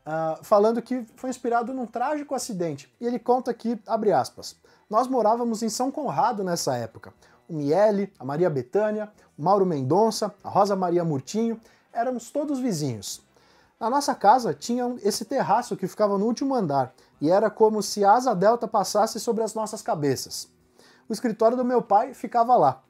uh, 0.06 0.44
falando 0.44 0.82
que 0.82 1.06
foi 1.16 1.30
inspirado 1.30 1.74
num 1.74 1.86
trágico 1.86 2.36
acidente. 2.36 2.94
E 3.00 3.06
ele 3.06 3.20
conta 3.20 3.52
aqui, 3.52 3.80
abre 3.86 4.12
aspas, 4.12 4.56
nós 4.90 5.08
morávamos 5.08 5.64
em 5.64 5.70
São 5.70 5.92
Conrado 5.92 6.44
nessa 6.44 6.76
época. 6.78 7.14
O 7.48 7.54
Miele, 7.54 8.12
a 8.20 8.26
Maria 8.26 8.50
Betânia, 8.50 9.12
o 9.38 9.44
Mauro 9.44 9.66
Mendonça, 9.66 10.34
a 10.44 10.50
Rosa 10.50 10.76
Maria 10.76 11.04
Murtinho, 11.04 11.60
éramos 11.92 12.32
todos 12.32 12.60
vizinhos. 12.60 13.22
Na 13.80 13.90
nossa 13.90 14.16
casa 14.16 14.54
tinha 14.54 14.96
esse 15.04 15.26
terraço 15.26 15.76
que 15.76 15.88
ficava 15.88 16.18
no 16.18 16.26
último 16.26 16.56
andar, 16.56 16.94
e 17.20 17.30
era 17.30 17.50
como 17.50 17.84
se 17.84 18.04
a 18.06 18.14
asa 18.14 18.34
delta 18.34 18.68
passasse 18.68 19.20
sobre 19.20 19.44
as 19.44 19.54
nossas 19.54 19.82
cabeças. 19.82 20.50
O 21.08 21.14
escritório 21.14 21.58
do 21.58 21.66
meu 21.66 21.82
pai 21.82 22.14
ficava 22.14 22.56
lá. 22.56 22.82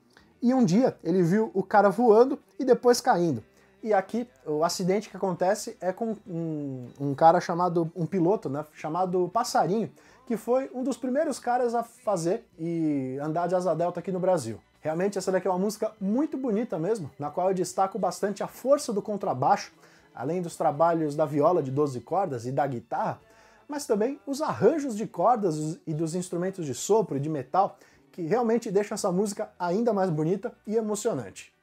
E 0.42 0.54
um 0.54 0.64
dia 0.64 0.98
ele 1.04 1.24
viu 1.24 1.52
o 1.54 1.64
cara 1.64 1.90
voando 1.90 2.40
e 2.60 2.66
depois 2.66 3.02
caindo. 3.02 3.44
E 3.82 3.94
aqui 3.94 4.28
o 4.46 4.64
acidente 4.64 5.10
que 5.10 5.18
acontece 5.18 5.78
é 5.80 5.94
com 5.94 6.16
um, 6.28 6.88
um 7.00 7.14
cara 7.14 7.40
chamado, 7.40 7.92
um 7.96 8.06
piloto, 8.06 8.50
né, 8.50 8.66
chamado 8.74 9.30
Passarinho, 9.32 9.92
que 10.26 10.36
foi 10.36 10.72
um 10.74 10.84
dos 10.84 10.98
primeiros 10.98 11.40
caras 11.40 11.76
a 11.76 11.84
fazer 11.84 12.44
e 12.58 13.18
andar 13.22 13.48
de 13.48 13.54
asa 13.54 13.76
delta 13.76 14.00
aqui 14.00 14.12
no 14.12 14.20
Brasil. 14.20 14.60
Realmente 14.82 15.18
essa 15.18 15.32
daqui 15.32 15.48
é 15.48 15.52
uma 15.52 15.60
música 15.60 15.92
muito 16.00 16.38
bonita 16.38 16.80
mesmo, 16.80 17.12
na 17.18 17.30
qual 17.30 17.50
eu 17.50 17.54
destaco 17.54 17.98
bastante 18.00 18.44
a 18.44 18.48
força 18.48 18.92
do 18.92 19.02
contrabaixo, 19.02 19.72
além 20.14 20.42
dos 20.42 20.56
trabalhos 20.56 21.16
da 21.16 21.26
viola 21.26 21.62
de 21.62 21.72
12 21.72 22.02
cordas 22.02 22.46
e 22.46 22.52
da 22.52 22.66
guitarra, 22.66 23.20
mas 23.68 23.86
também 23.86 24.20
os 24.26 24.42
arranjos 24.42 24.96
de 24.96 25.08
cordas 25.08 25.80
e 25.86 25.94
dos 25.94 26.16
instrumentos 26.16 26.66
de 26.66 26.74
sopro 26.74 27.18
e 27.18 27.20
de 27.20 27.30
metal, 27.30 27.78
que 28.16 28.22
realmente 28.22 28.72
deixam 28.72 28.96
essa 28.96 29.12
música 29.12 29.50
ainda 29.60 29.92
mais 29.92 30.10
bonita 30.10 30.54
e 30.66 30.78
emocionante. 30.78 31.54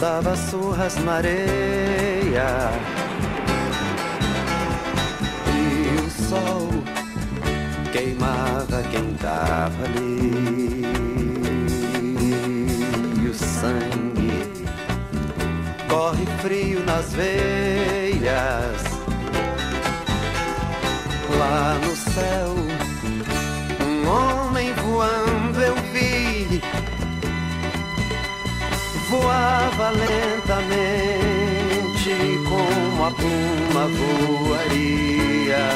Dava 0.00 0.36
surras 0.36 0.96
na 1.04 1.14
areia 1.14 2.91
tava 9.72 9.84
ali. 9.84 10.82
E 13.22 13.28
o 13.28 13.34
sangue 13.34 14.52
corre 15.88 16.26
frio 16.40 16.84
nas 16.84 17.12
veias 17.12 18.92
no 21.84 21.96
céu, 21.96 22.54
um 23.84 24.08
homem 24.08 24.72
voando 24.74 25.60
eu 25.60 25.74
vi. 25.92 26.60
Voava 29.08 29.90
lentamente 29.90 30.72
como 32.48 33.04
a 33.04 33.10
pluma 33.10 33.88
voaria. 34.48 35.66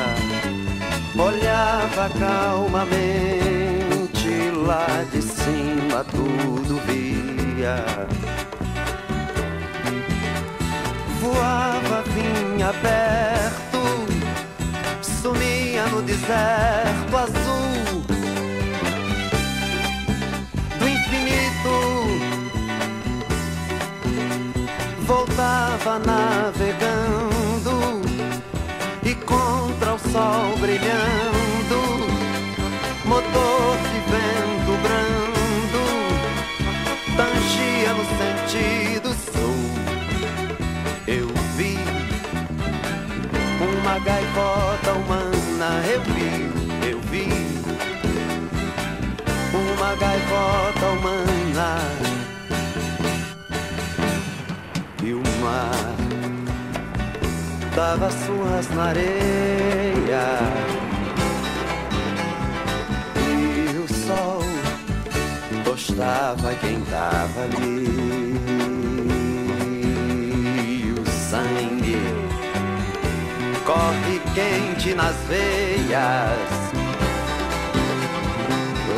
Olhava 1.18 2.10
calmamente 2.18 3.65
lá 4.66 5.04
de 5.12 5.22
cima 5.22 6.04
tudo 6.04 6.80
via. 6.86 7.84
Voava, 11.20 12.02
vinha 12.14 12.72
perto, 12.74 13.80
sumia 15.02 15.86
no 15.86 16.02
deserto 16.02 17.16
azul 17.16 18.04
do 20.78 20.88
infinito. 20.88 21.76
Voltava 25.06 25.98
navegando 25.98 27.76
e 29.02 29.14
contra 29.14 29.94
o 29.94 29.98
sol 29.98 30.56
brilhando, 30.58 31.15
e 55.06 55.14
o 55.14 55.22
mar 55.40 55.94
dava 57.76 58.10
suas 58.10 58.68
na 58.70 58.84
areia 58.86 60.26
e 63.16 63.78
o 63.78 63.86
sol 63.86 64.42
tostava 65.64 66.54
quem 66.60 66.80
tava 66.82 67.42
ali. 67.44 67.86
O 70.98 71.06
sangue 71.30 72.00
corre 73.64 74.20
quente 74.34 74.94
nas 74.94 75.16
veias. 75.28 76.56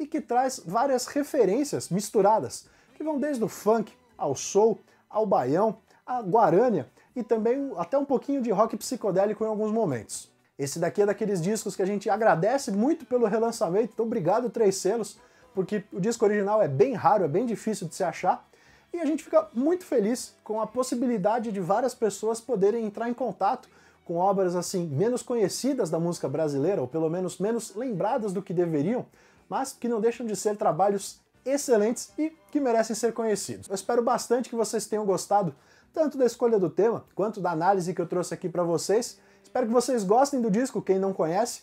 e 0.00 0.06
que 0.06 0.18
traz 0.18 0.58
várias 0.64 1.06
referências 1.08 1.90
misturadas, 1.90 2.70
que 2.94 3.04
vão 3.04 3.20
desde 3.20 3.44
o 3.44 3.48
funk 3.48 3.92
ao 4.16 4.34
soul, 4.34 4.80
ao 5.10 5.26
baião, 5.26 5.76
à 6.06 6.22
guarânia 6.22 6.88
e 7.14 7.22
também 7.22 7.70
até 7.76 7.98
um 7.98 8.04
pouquinho 8.06 8.40
de 8.40 8.50
rock 8.50 8.78
psicodélico 8.78 9.44
em 9.44 9.48
alguns 9.48 9.70
momentos. 9.70 10.32
Esse 10.58 10.78
daqui 10.78 11.02
é 11.02 11.06
daqueles 11.06 11.38
discos 11.38 11.76
que 11.76 11.82
a 11.82 11.86
gente 11.86 12.08
agradece 12.08 12.72
muito 12.72 13.04
pelo 13.04 13.26
relançamento, 13.26 13.90
então 13.92 14.06
obrigado 14.06 14.48
Três 14.48 14.76
Selos, 14.76 15.20
porque 15.54 15.84
o 15.92 16.00
disco 16.00 16.24
original 16.24 16.62
é 16.62 16.66
bem 16.66 16.94
raro, 16.94 17.24
é 17.24 17.28
bem 17.28 17.44
difícil 17.44 17.86
de 17.86 17.94
se 17.94 18.02
achar, 18.02 18.48
e 18.96 19.00
a 19.00 19.04
gente 19.04 19.22
fica 19.22 19.48
muito 19.52 19.84
feliz 19.84 20.34
com 20.42 20.60
a 20.60 20.66
possibilidade 20.66 21.52
de 21.52 21.60
várias 21.60 21.94
pessoas 21.94 22.40
poderem 22.40 22.86
entrar 22.86 23.08
em 23.08 23.14
contato 23.14 23.68
com 24.04 24.16
obras 24.16 24.56
assim 24.56 24.86
menos 24.86 25.22
conhecidas 25.22 25.90
da 25.90 25.98
música 25.98 26.28
brasileira, 26.28 26.80
ou 26.80 26.88
pelo 26.88 27.10
menos 27.10 27.38
menos 27.38 27.74
lembradas 27.74 28.32
do 28.32 28.40
que 28.40 28.54
deveriam, 28.54 29.04
mas 29.48 29.72
que 29.72 29.88
não 29.88 30.00
deixam 30.00 30.26
de 30.26 30.34
ser 30.34 30.56
trabalhos 30.56 31.20
excelentes 31.44 32.12
e 32.16 32.32
que 32.50 32.58
merecem 32.58 32.96
ser 32.96 33.12
conhecidos. 33.12 33.68
Eu 33.68 33.74
espero 33.74 34.02
bastante 34.02 34.48
que 34.48 34.56
vocês 34.56 34.86
tenham 34.86 35.04
gostado 35.04 35.54
tanto 35.92 36.16
da 36.16 36.24
escolha 36.24 36.58
do 36.58 36.70
tema 36.70 37.04
quanto 37.14 37.40
da 37.40 37.50
análise 37.50 37.92
que 37.92 38.00
eu 38.00 38.06
trouxe 38.06 38.32
aqui 38.32 38.48
para 38.48 38.62
vocês. 38.62 39.18
Espero 39.42 39.66
que 39.66 39.72
vocês 39.72 40.04
gostem 40.04 40.40
do 40.40 40.50
disco, 40.50 40.80
quem 40.80 40.98
não 40.98 41.12
conhece. 41.12 41.62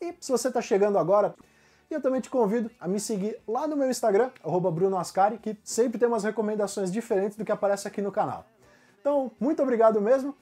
E 0.00 0.14
se 0.18 0.32
você 0.32 0.48
está 0.48 0.62
chegando 0.62 0.98
agora, 0.98 1.34
e 1.90 1.94
eu 1.94 2.00
também 2.00 2.20
te 2.20 2.30
convido 2.30 2.70
a 2.78 2.86
me 2.86 3.00
seguir 3.00 3.36
lá 3.48 3.66
no 3.66 3.76
meu 3.76 3.90
Instagram, 3.90 4.30
@brunoascari, 4.44 5.38
que 5.38 5.56
sempre 5.64 5.98
tem 5.98 6.06
umas 6.06 6.22
recomendações 6.22 6.92
diferentes 6.92 7.36
do 7.36 7.44
que 7.44 7.50
aparece 7.50 7.88
aqui 7.88 8.00
no 8.00 8.12
canal. 8.12 8.44
Então, 9.00 9.32
muito 9.40 9.60
obrigado 9.62 10.00
mesmo. 10.00 10.36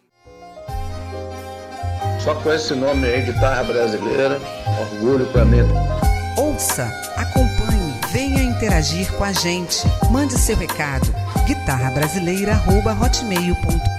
Só 2.20 2.34
com 2.42 2.52
esse 2.52 2.74
nome 2.74 3.06
aí, 3.06 3.22
guitarra 3.22 3.64
brasileira, 3.64 4.38
orgulho 4.80 5.26
para 5.32 5.44
mim. 5.44 5.58
Ouça, 6.36 6.84
acompanhe, 7.16 7.94
venha 8.12 8.42
interagir 8.42 9.16
com 9.16 9.24
a 9.24 9.32
gente. 9.32 9.84
Mande 10.10 10.38
seu 10.38 10.56
recado. 10.56 11.06
guitarrabrasileira@hotmail.com 11.46 13.97